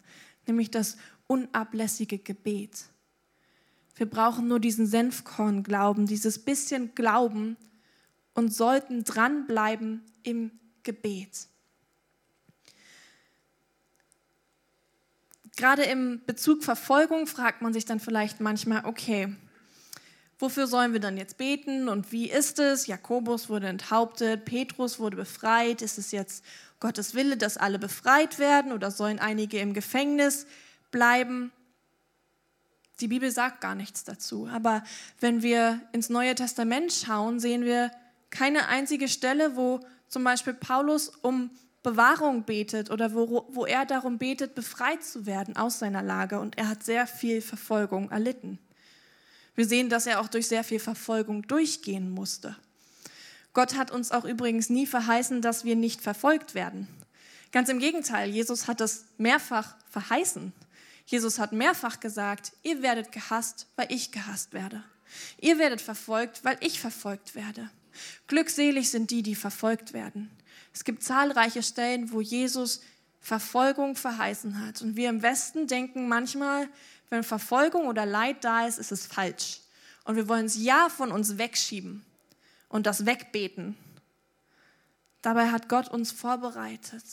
[0.48, 2.86] nämlich das unablässige Gebet.
[3.95, 7.58] Wir brauchen nur diesen Senfkorn-Glauben, dieses bisschen Glauben
[8.34, 10.52] und sollten dranbleiben im
[10.86, 11.48] Gebet.
[15.58, 19.36] Gerade im Bezug Verfolgung fragt man sich dann vielleicht manchmal, okay,
[20.38, 22.88] Wofür sollen wir dann jetzt beten und wie ist es?
[22.88, 25.82] Jakobus wurde enthauptet, Petrus wurde befreit.
[25.82, 26.43] Ist es jetzt
[26.82, 30.45] Gottes Wille, dass alle befreit werden oder sollen einige im Gefängnis
[30.91, 31.54] bleiben?
[33.00, 34.48] Die Bibel sagt gar nichts dazu.
[34.52, 34.84] Aber
[35.21, 37.91] wenn wir ins Neue Testament schauen, sehen wir
[38.30, 39.80] keine einzige Stelle, wo
[40.15, 41.51] zum Beispiel Paulus um
[41.84, 46.39] Bewahrung betet oder wo, wo er darum betet, befreit zu werden aus seiner Lage.
[46.39, 48.58] Und er hat sehr viel Verfolgung erlitten.
[49.56, 52.56] Wir sehen, dass er auch durch sehr viel Verfolgung durchgehen musste.
[53.51, 56.88] Gott hat uns auch übrigens nie verheißen, dass wir nicht verfolgt werden.
[57.51, 60.54] Ganz im Gegenteil, Jesus hat es mehrfach verheißen.
[61.08, 64.82] Jesus hat mehrfach gesagt, ihr werdet gehasst, weil ich gehasst werde.
[65.41, 67.69] Ihr werdet verfolgt, weil ich verfolgt werde.
[68.28, 70.30] Glückselig sind die, die verfolgt werden.
[70.74, 72.82] Es gibt zahlreiche Stellen, wo Jesus
[73.22, 74.82] Verfolgung verheißen hat.
[74.82, 76.70] Und wir im Westen denken manchmal,
[77.10, 79.62] wenn Verfolgung oder Leid da ist, ist es falsch.
[80.04, 82.06] Und wir wollen es ja von uns wegschieben
[82.70, 83.76] und das wegbeten.
[85.22, 87.04] Dabei hat Gott uns vorbereitet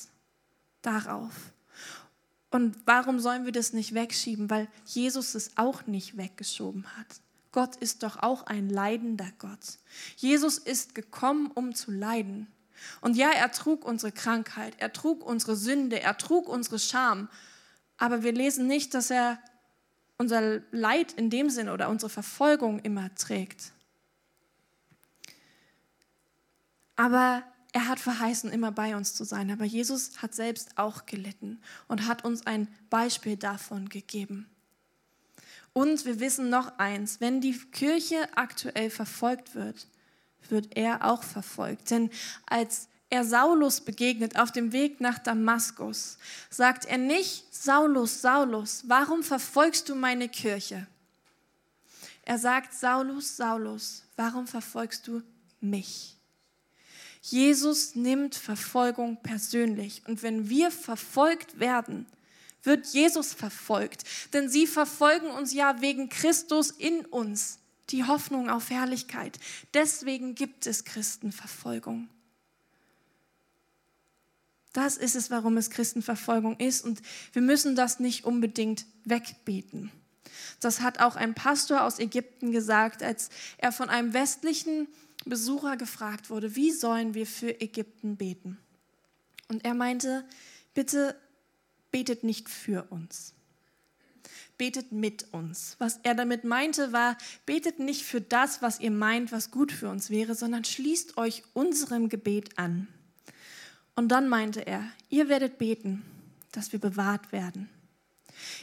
[0.83, 1.33] darauf.
[2.51, 4.51] Und warum sollen wir das nicht wegschieben?
[4.51, 7.07] Weil Jesus es auch nicht weggeschoben hat.
[7.53, 9.79] Gott ist doch auch ein leidender Gott.
[10.17, 12.49] Jesus ist gekommen, um zu leiden.
[13.01, 17.29] Und ja, er trug unsere Krankheit, er trug unsere Sünde, er trug unsere Scham.
[17.99, 19.39] Aber wir lesen nicht, dass er
[20.19, 23.73] unser Leid in dem Sinn oder unsere Verfolgung immer trägt.
[26.97, 29.51] Aber er hat verheißen, immer bei uns zu sein.
[29.51, 34.49] Aber Jesus hat selbst auch gelitten und hat uns ein Beispiel davon gegeben.
[35.73, 39.87] Und wir wissen noch eins, wenn die Kirche aktuell verfolgt wird,
[40.49, 41.91] wird er auch verfolgt.
[41.91, 42.11] Denn
[42.47, 46.19] als er Saulus begegnet auf dem Weg nach Damaskus,
[46.51, 50.87] sagt er nicht, Saulus, Saulus, warum verfolgst du meine Kirche?
[52.25, 55.23] Er sagt, Saulus, Saulus, warum verfolgst du
[55.61, 56.17] mich?
[57.21, 60.03] Jesus nimmt Verfolgung persönlich.
[60.07, 62.07] Und wenn wir verfolgt werden,
[62.63, 64.05] wird Jesus verfolgt.
[64.33, 67.59] Denn sie verfolgen uns ja wegen Christus in uns,
[67.91, 69.39] die Hoffnung auf Herrlichkeit.
[69.75, 72.09] Deswegen gibt es Christenverfolgung.
[74.73, 76.85] Das ist es, warum es Christenverfolgung ist.
[76.85, 79.91] Und wir müssen das nicht unbedingt wegbeten.
[80.61, 84.89] Das hat auch ein Pastor aus Ägypten gesagt, als er von einem westlichen
[85.25, 88.59] Besucher gefragt wurde, wie sollen wir für Ägypten beten?
[89.49, 90.25] Und er meinte,
[90.75, 91.17] bitte
[91.93, 93.35] betet nicht für uns.
[94.59, 95.77] Betet mit uns.
[95.79, 99.89] Was er damit meinte, war, betet nicht für das, was ihr meint, was gut für
[99.89, 102.89] uns wäre, sondern schließt euch unserem Gebet an.
[103.95, 106.03] Und dann meinte er, ihr werdet beten,
[106.51, 107.69] dass wir bewahrt werden.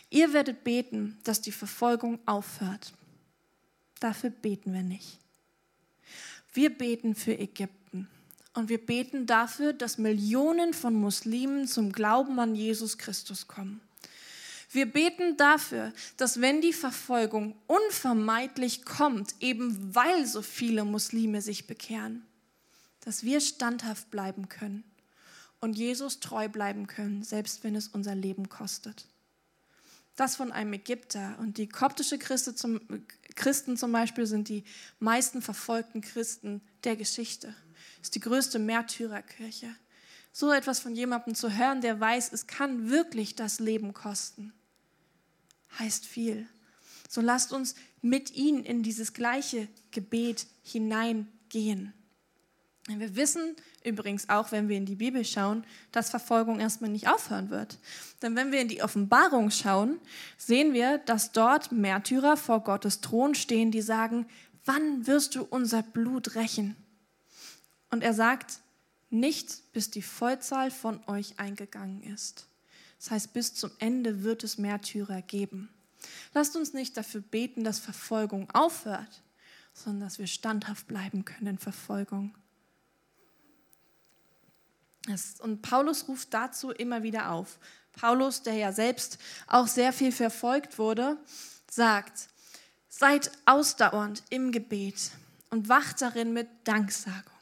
[0.10, 2.94] Ihr werdet beten, dass die Verfolgung aufhört.
[4.00, 5.20] Dafür beten wir nicht.
[6.54, 7.79] Wir beten für Ägypten
[8.54, 13.82] und wir beten dafür, dass Millionen von Muslimen zum Glauben an Jesus Christus kommen.
[14.72, 21.66] Wir beten dafür, dass wenn die Verfolgung unvermeidlich kommt, eben weil so viele Muslime sich
[21.66, 22.24] bekehren,
[23.02, 24.84] dass wir standhaft bleiben können
[25.60, 29.08] und Jesus treu bleiben können, selbst wenn es unser Leben kostet.
[30.16, 31.38] Das von einem Ägypter.
[31.40, 32.82] Und die koptische Christen zum,
[33.36, 34.66] Christen zum Beispiel sind die
[35.00, 37.56] meisten verfolgten Christen der Geschichte.
[38.02, 39.76] Ist die größte Märtyrerkirche.
[40.32, 44.54] So etwas von jemandem zu hören, der weiß, es kann wirklich das Leben kosten,
[45.80, 46.48] heißt viel.
[47.10, 51.94] So lasst uns mit ihnen in dieses gleiche Gebet hineingehen.
[52.88, 57.50] Wir wissen übrigens auch, wenn wir in die Bibel schauen, dass Verfolgung erstmal nicht aufhören
[57.50, 57.78] wird.
[58.22, 60.00] Denn wenn wir in die Offenbarung schauen,
[60.38, 64.26] sehen wir, dass dort Märtyrer vor Gottes Thron stehen, die sagen,
[64.66, 66.76] wann wirst du unser Blut rächen?
[67.90, 68.60] Und er sagt,
[69.10, 72.48] nicht bis die Vollzahl von euch eingegangen ist.
[73.00, 75.70] Das heißt, bis zum Ende wird es Märtyrer geben.
[76.34, 79.24] Lasst uns nicht dafür beten, dass Verfolgung aufhört,
[79.74, 82.36] sondern dass wir standhaft bleiben können in Verfolgung.
[85.40, 87.58] Und Paulus ruft dazu immer wieder auf.
[87.94, 91.18] Paulus, der ja selbst auch sehr viel verfolgt wurde,
[91.70, 92.30] sagt,
[92.90, 95.12] seid ausdauernd im Gebet
[95.50, 97.39] und wacht darin mit Danksagung.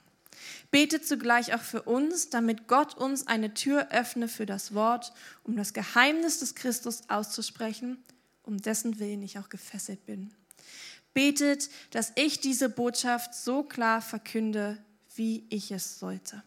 [0.71, 5.56] Betet zugleich auch für uns, damit Gott uns eine Tür öffne für das Wort, um
[5.56, 8.03] das Geheimnis des Christus auszusprechen,
[8.43, 10.34] um dessen Willen ich auch gefesselt bin.
[11.13, 14.77] Betet, dass ich diese Botschaft so klar verkünde,
[15.15, 16.43] wie ich es sollte.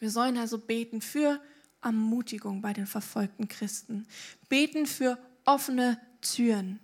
[0.00, 1.40] Wir sollen also beten für
[1.82, 4.06] Ermutigung bei den verfolgten Christen,
[4.48, 6.80] beten für offene Türen,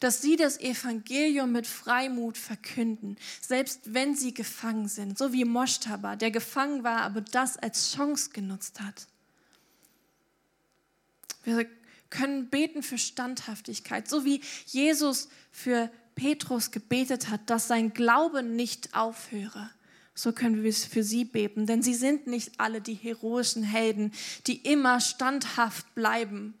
[0.00, 6.16] dass sie das Evangelium mit Freimut verkünden, selbst wenn sie gefangen sind, so wie Moshtaba,
[6.16, 9.06] der gefangen war, aber das als Chance genutzt hat.
[11.44, 11.66] Wir
[12.10, 18.94] können beten für Standhaftigkeit, so wie Jesus für Petrus gebetet hat, dass sein Glaube nicht
[18.94, 19.70] aufhöre
[20.14, 21.66] so können wir für sie beten.
[21.66, 24.12] Denn sie sind nicht alle die heroischen Helden,
[24.46, 26.54] die immer standhaft bleiben,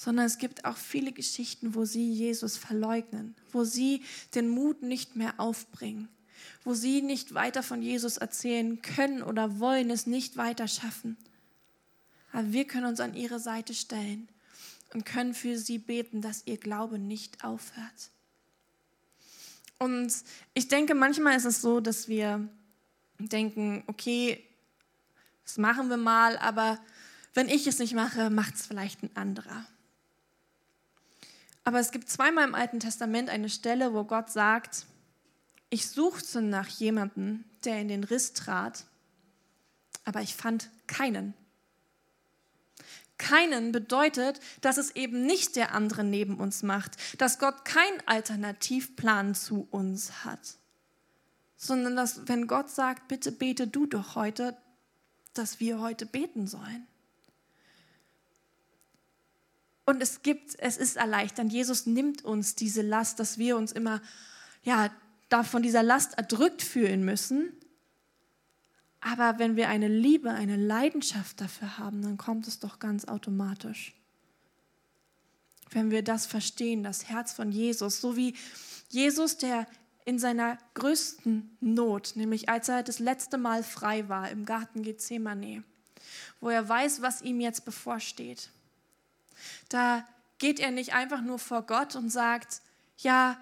[0.00, 5.16] sondern es gibt auch viele Geschichten, wo sie Jesus verleugnen, wo sie den Mut nicht
[5.16, 6.08] mehr aufbringen,
[6.62, 11.16] wo sie nicht weiter von Jesus erzählen können oder wollen es nicht weiter schaffen.
[12.32, 14.28] Aber wir können uns an ihre Seite stellen
[14.94, 18.10] und können für sie beten, dass ihr Glaube nicht aufhört.
[19.80, 20.14] Und
[20.54, 22.48] ich denke, manchmal ist es so, dass wir
[23.18, 24.44] denken, okay,
[25.42, 26.78] das machen wir mal, aber
[27.34, 29.66] wenn ich es nicht mache, macht es vielleicht ein anderer.
[31.68, 34.86] Aber es gibt zweimal im Alten Testament eine Stelle, wo Gott sagt,
[35.68, 38.86] ich suchte nach jemandem, der in den Riss trat,
[40.06, 41.34] aber ich fand keinen
[43.18, 49.34] keinen bedeutet, dass es eben nicht der andere neben uns macht, dass Gott keinen Alternativplan
[49.34, 50.56] zu uns hat,
[51.58, 54.56] sondern dass wenn Gott sagt, bitte bete du doch heute,
[55.34, 56.86] dass wir heute beten sollen.
[59.88, 61.50] Und es gibt, es ist erleichternd.
[61.50, 64.02] Jesus nimmt uns diese Last, dass wir uns immer
[64.62, 64.90] ja,
[65.44, 67.54] von dieser Last erdrückt fühlen müssen,
[69.00, 73.94] aber wenn wir eine Liebe, eine Leidenschaft dafür haben, dann kommt es doch ganz automatisch.
[75.70, 78.34] Wenn wir das verstehen, das Herz von Jesus, so wie
[78.90, 79.66] Jesus, der
[80.04, 85.64] in seiner größten Not, nämlich als er das letzte Mal frei war im Garten Gethsemane,
[86.42, 88.50] wo er weiß, was ihm jetzt bevorsteht.
[89.68, 90.06] Da
[90.38, 92.62] geht er nicht einfach nur vor Gott und sagt,
[92.98, 93.38] ja,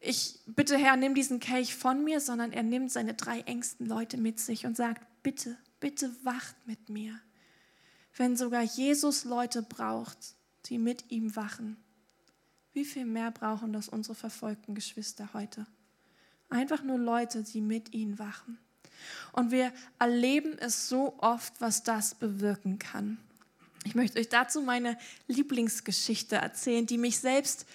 [0.00, 4.16] ich bitte Herr, nimm diesen Kelch von mir, sondern er nimmt seine drei engsten Leute
[4.16, 7.20] mit sich und sagt, bitte, bitte wacht mit mir.
[8.16, 10.34] Wenn sogar Jesus Leute braucht,
[10.66, 11.76] die mit ihm wachen,
[12.72, 15.66] wie viel mehr brauchen das unsere verfolgten Geschwister heute?
[16.48, 18.58] Einfach nur Leute, die mit ihnen wachen.
[19.32, 23.18] Und wir erleben es so oft, was das bewirken kann.
[23.84, 27.66] Ich möchte euch dazu meine Lieblingsgeschichte erzählen, die mich selbst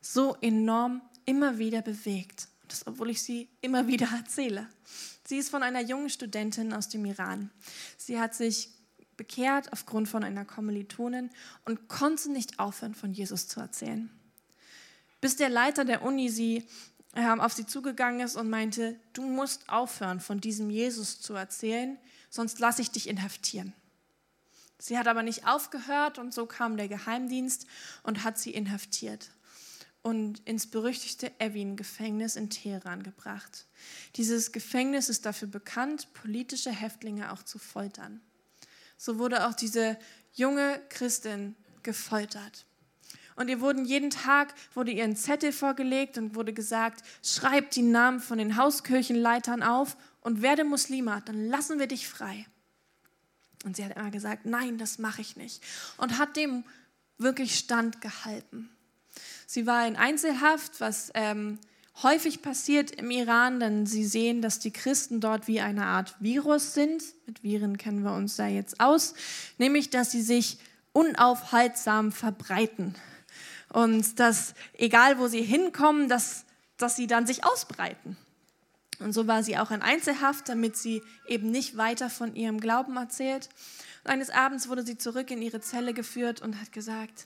[0.00, 2.48] so enorm immer wieder bewegt.
[2.68, 4.68] Das, obwohl ich sie immer wieder erzähle.
[5.26, 7.50] Sie ist von einer jungen Studentin aus dem Iran.
[7.96, 8.70] Sie hat sich
[9.16, 11.30] bekehrt aufgrund von einer Kommilitonin
[11.64, 14.10] und konnte nicht aufhören, von Jesus zu erzählen.
[15.20, 16.64] Bis der Leiter der Uni sie,
[17.14, 21.96] äh, auf sie zugegangen ist und meinte, du musst aufhören, von diesem Jesus zu erzählen,
[22.28, 23.72] sonst lasse ich dich inhaftieren.
[24.86, 27.66] Sie hat aber nicht aufgehört und so kam der Geheimdienst
[28.02, 29.30] und hat sie inhaftiert
[30.02, 33.64] und ins berüchtigte Evin-Gefängnis in Teheran gebracht.
[34.16, 38.20] Dieses Gefängnis ist dafür bekannt, politische Häftlinge auch zu foltern.
[38.98, 39.98] So wurde auch diese
[40.34, 42.66] junge Christin gefoltert.
[43.36, 47.80] Und ihr wurden jeden Tag wurde ihr ein Zettel vorgelegt und wurde gesagt, schreib die
[47.80, 52.44] Namen von den Hauskirchenleitern auf und werde Muslima, dann lassen wir dich frei.
[53.64, 55.62] Und sie hat immer gesagt, nein, das mache ich nicht.
[55.96, 56.64] Und hat dem
[57.18, 58.68] wirklich Stand gehalten.
[59.46, 61.58] Sie war in Einzelhaft, was ähm,
[62.02, 66.74] häufig passiert im Iran, denn sie sehen, dass die Christen dort wie eine Art Virus
[66.74, 67.02] sind.
[67.26, 69.14] Mit Viren kennen wir uns da jetzt aus,
[69.58, 70.58] nämlich dass sie sich
[70.92, 72.94] unaufhaltsam verbreiten.
[73.72, 76.44] Und dass, egal wo sie hinkommen, dass,
[76.76, 78.16] dass sie dann sich ausbreiten.
[79.00, 82.96] Und so war sie auch in Einzelhaft, damit sie eben nicht weiter von ihrem Glauben
[82.96, 83.48] erzählt.
[84.04, 87.24] Und eines Abends wurde sie zurück in ihre Zelle geführt und hat gesagt,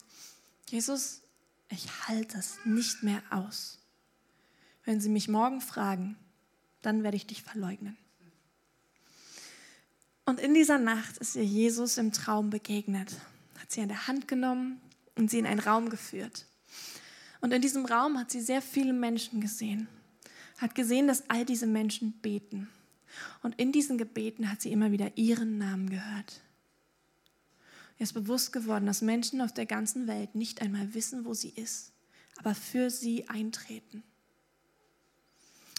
[0.71, 1.23] Jesus,
[1.69, 3.79] ich halte es nicht mehr aus.
[4.85, 6.16] Wenn Sie mich morgen fragen,
[6.81, 7.97] dann werde ich dich verleugnen.
[10.25, 13.16] Und in dieser Nacht ist ihr Jesus im Traum begegnet,
[13.59, 14.81] hat sie an der Hand genommen
[15.14, 16.47] und sie in einen Raum geführt.
[17.41, 19.89] Und in diesem Raum hat sie sehr viele Menschen gesehen,
[20.59, 22.68] hat gesehen, dass all diese Menschen beten.
[23.42, 26.42] Und in diesen Gebeten hat sie immer wieder ihren Namen gehört.
[27.98, 31.50] Ihr ist bewusst geworden, dass Menschen auf der ganzen Welt nicht einmal wissen, wo sie
[31.50, 31.92] ist,
[32.36, 34.04] aber für sie eintreten.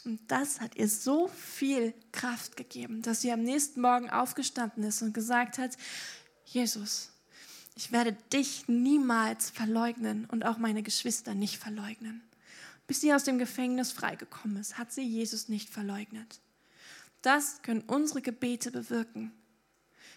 [0.06, 5.02] Und das hat ihr so viel Kraft gegeben, dass sie am nächsten Morgen aufgestanden ist
[5.02, 5.78] und gesagt hat,
[6.46, 7.12] Jesus,
[7.76, 12.22] ich werde dich niemals verleugnen und auch meine Geschwister nicht verleugnen.
[12.90, 16.42] Bis sie aus dem Gefängnis freigekommen ist, hat sie Jesus nicht verleugnet.
[17.22, 19.32] Das können unsere Gebete bewirken.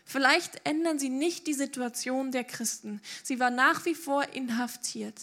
[0.05, 3.01] Vielleicht ändern sie nicht die Situation der Christen.
[3.23, 5.21] Sie war nach wie vor inhaftiert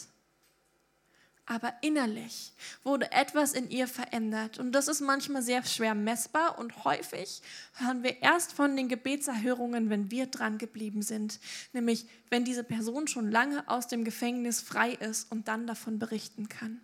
[1.50, 4.60] aber innerlich wurde etwas in ihr verändert.
[4.60, 7.41] Und das ist manchmal sehr schwer messbar und häufig
[7.74, 11.39] hören wir erst von den Gebetserhörungen, wenn wir dran geblieben sind,
[11.74, 16.50] nämlich wenn diese Person schon lange aus dem Gefängnis frei ist und dann davon berichten
[16.50, 16.80] kann.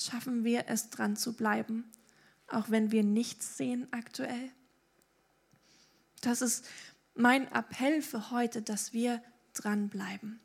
[0.00, 1.90] Schaffen wir es dran zu bleiben,
[2.46, 4.50] auch wenn wir nichts sehen aktuell?
[6.20, 6.66] Das ist
[7.14, 9.20] mein Appell für heute, dass wir
[9.54, 10.40] dranbleiben.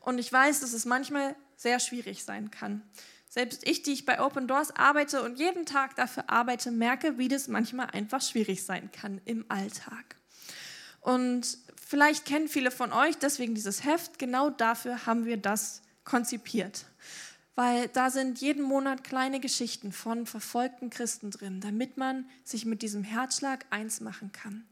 [0.00, 2.82] Und ich weiß, dass es manchmal sehr schwierig sein kann.
[3.30, 7.28] Selbst ich, die ich bei Open Doors arbeite und jeden Tag dafür arbeite, merke, wie
[7.28, 10.16] das manchmal einfach schwierig sein kann im Alltag.
[11.00, 14.18] Und vielleicht kennen viele von euch deswegen dieses Heft.
[14.18, 16.86] Genau dafür haben wir das konzipiert.
[17.58, 22.82] Weil da sind jeden Monat kleine Geschichten von verfolgten Christen drin, damit man sich mit
[22.82, 24.64] diesem Herzschlag eins machen kann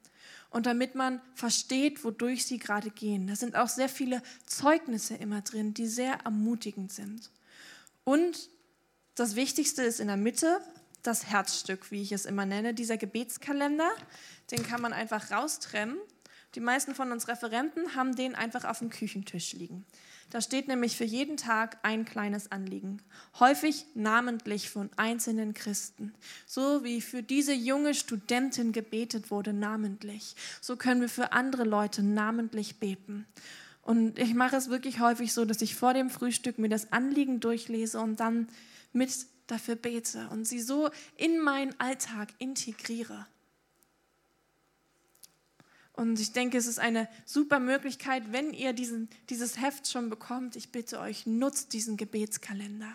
[0.51, 3.27] und damit man versteht, wodurch sie gerade gehen.
[3.27, 7.33] Da sind auch sehr viele Zeugnisse immer drin, die sehr ermutigend sind.
[8.05, 8.51] Und
[9.17, 10.61] das Wichtigste ist in der Mitte
[11.03, 13.91] das Herzstück, wie ich es immer nenne, dieser Gebetskalender.
[14.53, 15.97] Den kann man einfach raustrennen.
[16.55, 19.85] Die meisten von uns Referenten haben den einfach auf dem Küchentisch liegen.
[20.31, 23.01] Da steht nämlich für jeden Tag ein kleines Anliegen,
[23.39, 26.13] häufig namentlich von einzelnen Christen.
[26.47, 30.35] So wie für diese junge Studentin gebetet wurde, namentlich.
[30.61, 33.25] So können wir für andere Leute namentlich beten.
[33.83, 37.39] Und ich mache es wirklich häufig so, dass ich vor dem Frühstück mir das Anliegen
[37.39, 38.49] durchlese und dann
[38.93, 39.13] mit
[39.47, 43.27] dafür bete und sie so in meinen Alltag integriere.
[45.97, 50.55] Und ich denke, es ist eine super Möglichkeit, wenn ihr diesen, dieses Heft schon bekommt.
[50.55, 52.93] Ich bitte euch, nutzt diesen Gebetskalender.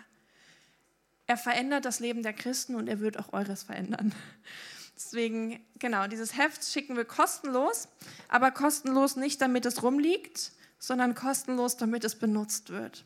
[1.26, 4.14] Er verändert das Leben der Christen und er wird auch eures verändern.
[4.96, 7.88] Deswegen, genau, dieses Heft schicken wir kostenlos,
[8.28, 13.04] aber kostenlos nicht, damit es rumliegt, sondern kostenlos, damit es benutzt wird.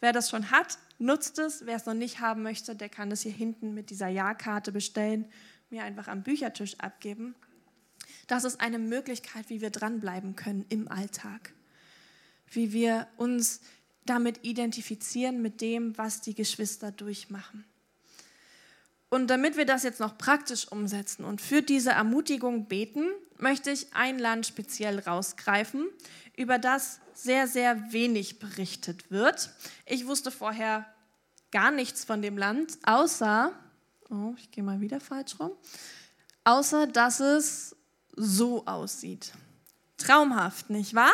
[0.00, 1.64] Wer das schon hat, nutzt es.
[1.64, 5.24] Wer es noch nicht haben möchte, der kann es hier hinten mit dieser Ja-Karte bestellen,
[5.70, 7.34] mir einfach am Büchertisch abgeben.
[8.28, 11.52] Das ist eine Möglichkeit, wie wir dranbleiben können im Alltag.
[12.46, 13.60] Wie wir uns
[14.04, 17.64] damit identifizieren mit dem, was die Geschwister durchmachen.
[19.10, 23.06] Und damit wir das jetzt noch praktisch umsetzen und für diese Ermutigung beten,
[23.38, 25.86] möchte ich ein Land speziell rausgreifen,
[26.36, 29.50] über das sehr, sehr wenig berichtet wird.
[29.86, 30.86] Ich wusste vorher
[31.50, 33.52] gar nichts von dem Land, außer,
[34.10, 35.52] oh, ich gehe mal wieder falsch rum,
[36.44, 37.74] außer dass es
[38.18, 39.32] so aussieht.
[39.96, 41.12] Traumhaft, nicht wahr?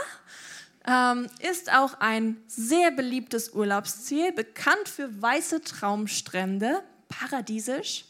[0.87, 8.05] Ähm, ist auch ein sehr beliebtes Urlaubsziel, bekannt für weiße Traumstrände, paradiesisch,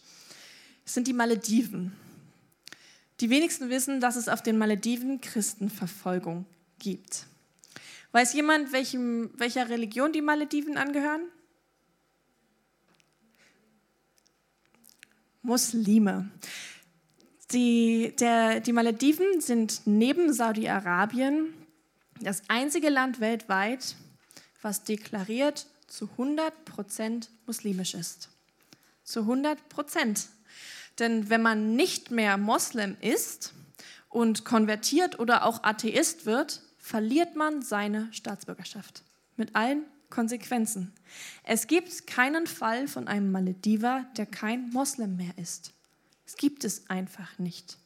[0.85, 1.95] sind die Malediven.
[3.21, 6.47] Die wenigsten wissen, dass es auf den Malediven Christenverfolgung
[6.81, 7.27] gibt.
[8.11, 11.23] Weiß jemand, welchem, welcher Religion die Malediven angehören?
[15.43, 16.31] Muslime.
[17.55, 21.55] Die, der, die Malediven sind neben Saudi-Arabien
[22.21, 23.95] das einzige Land weltweit,
[24.61, 28.29] was deklariert zu 100 Prozent muslimisch ist.
[29.05, 30.27] Zu 100 Prozent.
[30.99, 33.55] Denn wenn man nicht mehr Moslem ist
[34.09, 39.05] und konvertiert oder auch Atheist wird, verliert man seine Staatsbürgerschaft.
[39.37, 40.93] Mit allen Konsequenzen.
[41.45, 45.73] Es gibt keinen Fall von einem Malediver, der kein Moslem mehr ist.
[46.27, 47.79] Es gibt es einfach nicht.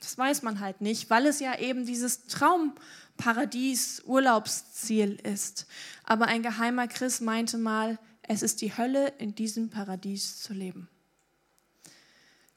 [0.00, 5.66] Das weiß man halt nicht, weil es ja eben dieses Traumparadies, Urlaubsziel ist.
[6.04, 10.88] Aber ein geheimer Christ meinte mal, es ist die Hölle, in diesem Paradies zu leben.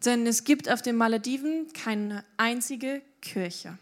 [0.05, 3.77] Denn es gibt auf den Malediven keine einzige Kirche.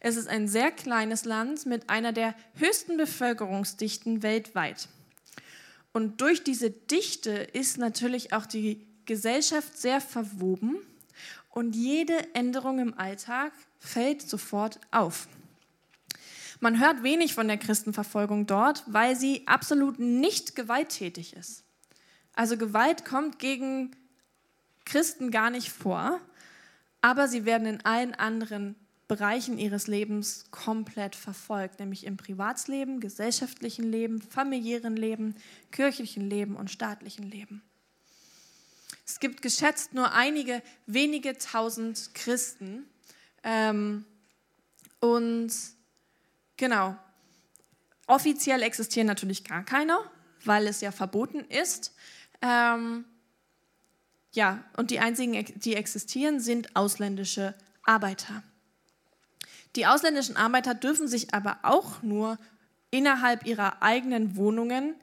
[0.00, 4.88] Es ist ein sehr kleines Land mit einer der höchsten Bevölkerungsdichten weltweit.
[5.92, 10.76] Und durch diese Dichte ist natürlich auch die Gesellschaft sehr verwoben
[11.50, 15.28] und jede Änderung im Alltag fällt sofort auf.
[16.60, 21.62] Man hört wenig von der Christenverfolgung dort, weil sie absolut nicht gewalttätig ist.
[22.34, 23.94] Also Gewalt kommt gegen
[24.84, 26.20] Christen gar nicht vor,
[27.02, 28.76] aber sie werden in allen anderen
[29.06, 35.34] Bereichen ihres Lebens komplett verfolgt, nämlich im Privatsleben, gesellschaftlichen Leben, familiären Leben,
[35.70, 37.62] kirchlichen Leben und staatlichen Leben.
[39.06, 42.86] Es gibt geschätzt nur einige wenige tausend Christen.
[43.42, 44.04] Ähm,
[45.00, 45.52] und
[46.56, 46.96] genau,
[48.06, 49.98] offiziell existieren natürlich gar keine,
[50.44, 51.94] weil es ja verboten ist.
[52.40, 53.04] Ähm,
[54.32, 58.42] ja, und die einzigen, die existieren, sind ausländische Arbeiter.
[59.76, 62.38] Die ausländischen Arbeiter dürfen sich aber auch nur
[62.90, 64.94] innerhalb ihrer eigenen Wohnungen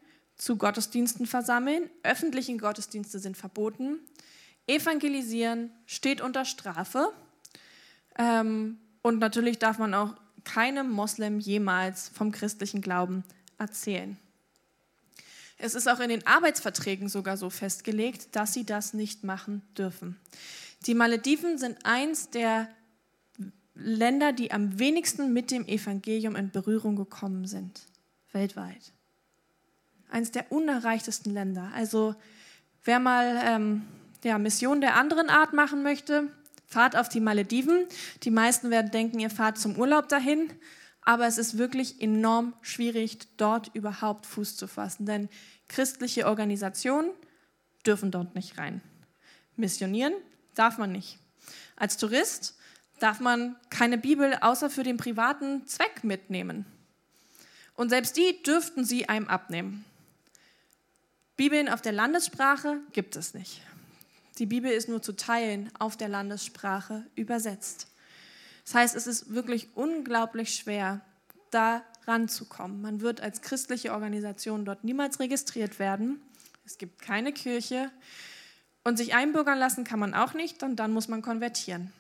[0.42, 1.88] zu Gottesdiensten versammeln.
[2.02, 4.00] Öffentliche Gottesdienste sind verboten.
[4.66, 7.14] Evangelisieren steht unter Strafe.
[8.18, 13.24] Ähm, und natürlich darf man auch keinem Moslem jemals vom christlichen Glauben
[13.60, 14.18] erzählen.
[15.60, 20.20] Es ist auch in den Arbeitsverträgen sogar so festgelegt, dass sie das nicht machen dürfen.
[20.88, 22.68] Die Malediven sind eins der
[23.76, 27.82] Länder, die am wenigsten mit dem Evangelium in Berührung gekommen sind,
[28.32, 28.92] weltweit.
[30.12, 31.72] Eines der unerreichtesten Länder.
[31.74, 32.16] Also
[32.84, 33.88] wer mal ähm,
[34.24, 36.28] ja, Mission der anderen Art machen möchte,
[36.68, 37.86] fahrt auf die Malediven.
[38.24, 40.52] Die meisten werden denken, ihr fahrt zum Urlaub dahin.
[41.02, 45.06] Aber es ist wirklich enorm schwierig, dort überhaupt Fuß zu fassen.
[45.06, 45.30] Denn
[45.68, 47.10] christliche Organisationen
[47.86, 48.82] dürfen dort nicht rein.
[49.56, 50.14] Missionieren
[50.54, 51.18] darf man nicht.
[51.76, 52.56] Als Tourist
[53.00, 56.66] darf man keine Bibel außer für den privaten Zweck mitnehmen.
[57.76, 59.86] Und selbst die dürften sie einem abnehmen.
[61.38, 63.62] Bibeln auf der Landessprache gibt es nicht.
[64.38, 67.88] Die Bibel ist nur zu Teilen auf der Landessprache übersetzt.
[68.66, 71.02] Das heißt, es ist wirklich unglaublich schwer,
[71.50, 72.82] da ranzukommen.
[72.82, 76.22] Man wird als christliche Organisation dort niemals registriert werden.
[76.66, 77.92] Es gibt keine Kirche.
[78.84, 81.92] Und sich einbürgern lassen kann man auch nicht und dann muss man konvertieren.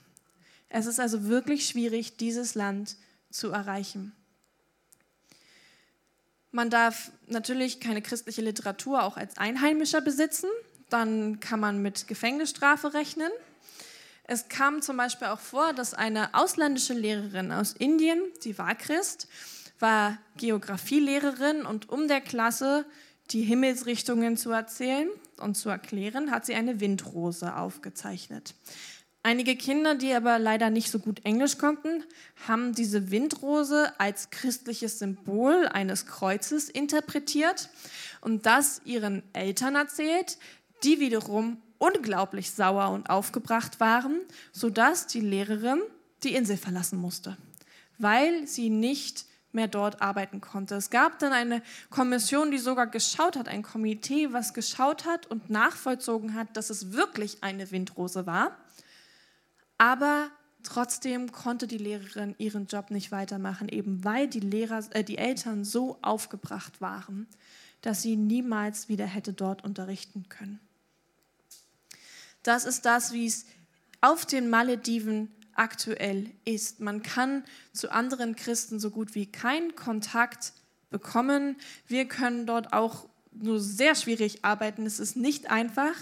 [0.69, 2.95] Es ist also wirklich schwierig, dieses Land
[3.29, 4.13] zu erreichen.
[6.51, 10.49] Man darf natürlich keine christliche Literatur auch als Einheimischer besitzen.
[10.89, 13.31] Dann kann man mit Gefängnisstrafe rechnen.
[14.25, 19.27] Es kam zum Beispiel auch vor, dass eine ausländische Lehrerin aus Indien, die war Christ,
[19.79, 22.85] war Geographielehrerin und um der Klasse
[23.31, 28.53] die Himmelsrichtungen zu erzählen und zu erklären, hat sie eine Windrose aufgezeichnet.
[29.23, 32.03] Einige Kinder, die aber leider nicht so gut Englisch konnten,
[32.47, 37.69] haben diese Windrose als christliches Symbol eines Kreuzes interpretiert
[38.21, 40.39] und das ihren Eltern erzählt,
[40.83, 45.81] die wiederum unglaublich sauer und aufgebracht waren, sodass die Lehrerin
[46.23, 47.37] die Insel verlassen musste,
[47.99, 50.75] weil sie nicht mehr dort arbeiten konnte.
[50.75, 55.49] Es gab dann eine Kommission, die sogar geschaut hat, ein Komitee, was geschaut hat und
[55.49, 58.57] nachvollzogen hat, dass es wirklich eine Windrose war.
[59.81, 60.29] Aber
[60.61, 65.63] trotzdem konnte die Lehrerin ihren Job nicht weitermachen, eben weil die, Lehrer, äh, die Eltern
[65.63, 67.25] so aufgebracht waren,
[67.81, 70.59] dass sie niemals wieder hätte dort unterrichten können.
[72.43, 73.47] Das ist das, wie es
[74.01, 76.79] auf den Malediven aktuell ist.
[76.79, 80.53] Man kann zu anderen Christen so gut wie keinen Kontakt
[80.91, 81.55] bekommen.
[81.87, 84.85] Wir können dort auch nur sehr schwierig arbeiten.
[84.85, 85.95] Es ist nicht einfach.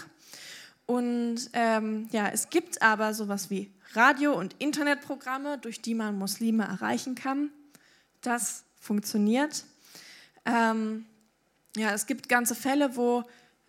[0.90, 6.64] Und ähm, ja, es gibt aber sowas wie Radio- und Internetprogramme, durch die man Muslime
[6.64, 7.50] erreichen kann.
[8.22, 9.66] Das funktioniert.
[10.44, 11.06] Ähm,
[11.76, 13.22] ja, es gibt ganze Fälle, wo,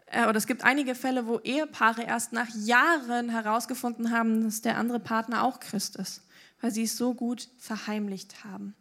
[0.08, 4.80] äh, oder es gibt einige Fälle, wo Ehepaare erst nach Jahren herausgefunden haben, dass der
[4.80, 6.24] andere Partner auch Christ ist,
[6.60, 8.74] weil sie es so gut verheimlicht haben.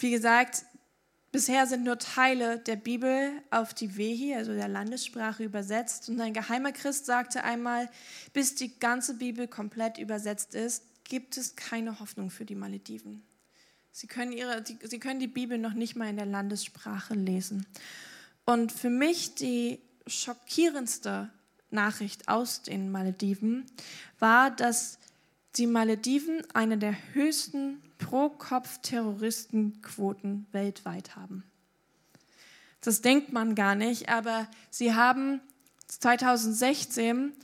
[0.00, 0.64] Wie gesagt,
[1.30, 6.08] Bisher sind nur Teile der Bibel auf die Wehi, also der Landessprache, übersetzt.
[6.08, 7.90] Und ein geheimer Christ sagte einmal,
[8.32, 13.22] bis die ganze Bibel komplett übersetzt ist, gibt es keine Hoffnung für die Malediven.
[13.92, 17.66] Sie können, ihre, die, sie können die Bibel noch nicht mal in der Landessprache lesen.
[18.44, 21.30] Und für mich die schockierendste
[21.70, 23.66] Nachricht aus den Malediven
[24.18, 24.98] war, dass
[25.56, 31.44] die Malediven eine der höchsten Pro-Kopf-Terroristenquoten weltweit haben.
[32.80, 35.42] Das denkt man gar nicht, aber sie haben
[35.88, 37.34] 2016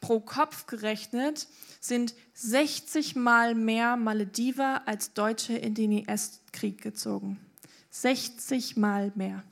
[0.00, 1.48] pro Kopf gerechnet
[1.80, 7.40] sind 60 Mal mehr Malediver als Deutsche in den IS-Krieg gezogen.
[7.90, 9.42] 60 Mal mehr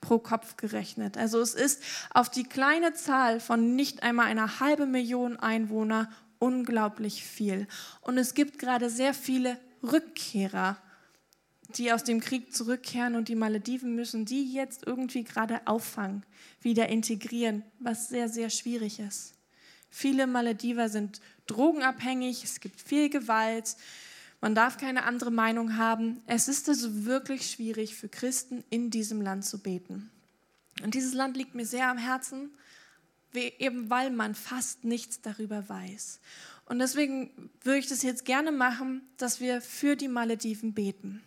[0.00, 1.16] pro Kopf gerechnet.
[1.16, 7.24] Also es ist auf die kleine Zahl von nicht einmal einer halben Million Einwohner unglaublich
[7.24, 7.66] viel.
[8.00, 10.78] Und es gibt gerade sehr viele Rückkehrer,
[11.76, 16.24] die aus dem Krieg zurückkehren und die Malediven müssen die jetzt irgendwie gerade auffangen,
[16.60, 19.34] wieder integrieren, was sehr, sehr schwierig ist.
[19.90, 23.76] Viele Malediver sind drogenabhängig, es gibt viel Gewalt,
[24.40, 26.22] man darf keine andere Meinung haben.
[26.26, 30.10] Es ist also wirklich schwierig für Christen in diesem Land zu beten.
[30.82, 32.50] Und dieses Land liegt mir sehr am Herzen,
[33.32, 36.20] eben weil man fast nichts darüber weiß.
[36.66, 41.22] Und deswegen würde ich das jetzt gerne machen, dass wir für die Malediven beten.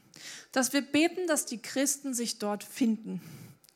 [0.52, 3.22] Dass wir beten, dass die Christen sich dort finden.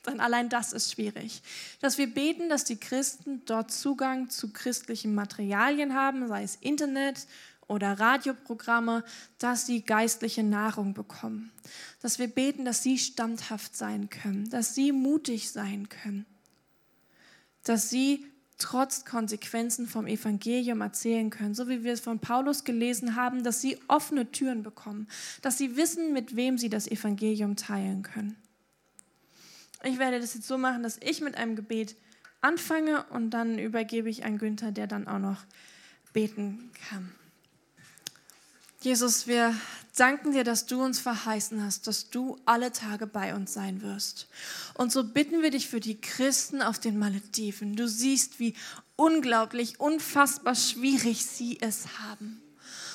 [0.05, 1.41] Denn allein das ist schwierig.
[1.79, 7.27] Dass wir beten, dass die Christen dort Zugang zu christlichen Materialien haben, sei es Internet
[7.67, 9.05] oder Radioprogramme,
[9.37, 11.53] dass sie geistliche Nahrung bekommen.
[12.01, 16.25] Dass wir beten, dass sie standhaft sein können, dass sie mutig sein können,
[17.63, 23.15] dass sie trotz Konsequenzen vom Evangelium erzählen können, so wie wir es von Paulus gelesen
[23.15, 25.07] haben, dass sie offene Türen bekommen,
[25.41, 28.35] dass sie wissen, mit wem sie das Evangelium teilen können.
[29.83, 31.95] Ich werde das jetzt so machen, dass ich mit einem Gebet
[32.41, 35.45] anfange und dann übergebe ich an Günther, der dann auch noch
[36.13, 37.11] beten kann.
[38.83, 39.55] Jesus, wir
[39.95, 44.27] danken dir, dass du uns verheißen hast, dass du alle Tage bei uns sein wirst.
[44.73, 47.77] Und so bitten wir dich für die Christen auf den Malediven.
[47.77, 48.55] Du siehst, wie
[48.97, 52.41] unglaublich, unfassbar schwierig sie es haben.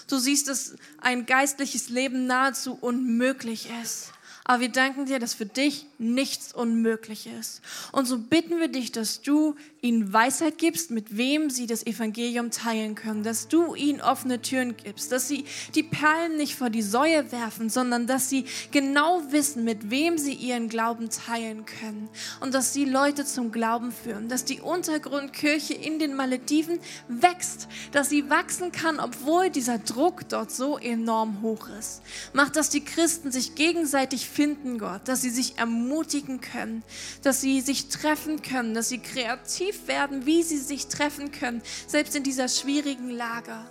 [0.09, 4.13] Du siehst, dass ein geistliches Leben nahezu unmöglich ist.
[4.51, 7.61] Aber wir danken dir, dass für dich nichts unmöglich ist.
[7.93, 12.51] Und so bitten wir dich, dass du ihnen Weisheit gibst, mit wem sie das Evangelium
[12.51, 15.45] teilen können, dass du ihnen offene Türen gibst, dass sie
[15.75, 20.33] die Perlen nicht vor die Säue werfen, sondern dass sie genau wissen, mit wem sie
[20.33, 22.09] ihren Glauben teilen können.
[22.41, 28.09] Und dass sie Leute zum Glauben führen, dass die Untergrundkirche in den Malediven wächst, dass
[28.09, 32.01] sie wachsen kann, obwohl dieser Druck dort so enorm hoch ist.
[32.33, 36.85] Macht, dass die Christen sich gegenseitig finden, Gott, dass sie sich ermutigen, können,
[37.25, 42.15] dass sie sich treffen können, dass sie kreativ werden, wie sie sich treffen können, selbst
[42.15, 43.67] in dieser schwierigen Lage.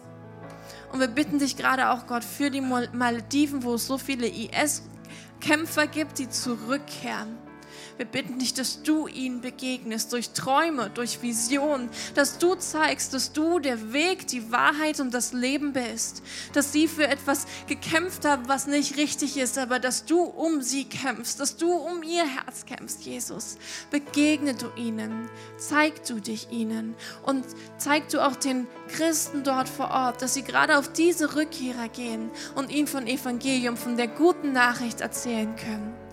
[0.91, 5.87] Und wir bitten dich gerade auch, Gott, für die Malediven, wo es so viele IS-Kämpfer
[5.87, 7.46] gibt, die zurückkehren
[7.97, 13.33] wir bitten dich, dass du ihnen begegnest durch Träume, durch Visionen, dass du zeigst, dass
[13.33, 16.21] du der Weg, die Wahrheit und das Leben bist,
[16.53, 20.85] dass sie für etwas gekämpft haben, was nicht richtig ist, aber dass du um sie
[20.85, 23.57] kämpfst, dass du um ihr Herz kämpfst, Jesus.
[23.89, 26.95] Begegne du ihnen, zeig du dich ihnen
[27.25, 27.45] und
[27.77, 32.29] zeig du auch den Christen dort vor Ort, dass sie gerade auf diese Rückkehrer gehen
[32.55, 36.06] und ihnen von Evangelium, von der guten Nachricht erzählen können.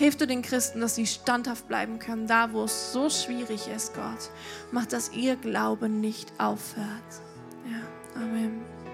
[0.00, 3.92] Hilf du den Christen, dass sie standhaft bleiben können, da wo es so schwierig ist,
[3.92, 4.30] Gott.
[4.72, 6.86] Mach, dass ihr Glauben nicht aufhört.
[7.70, 8.62] Ja, Amen.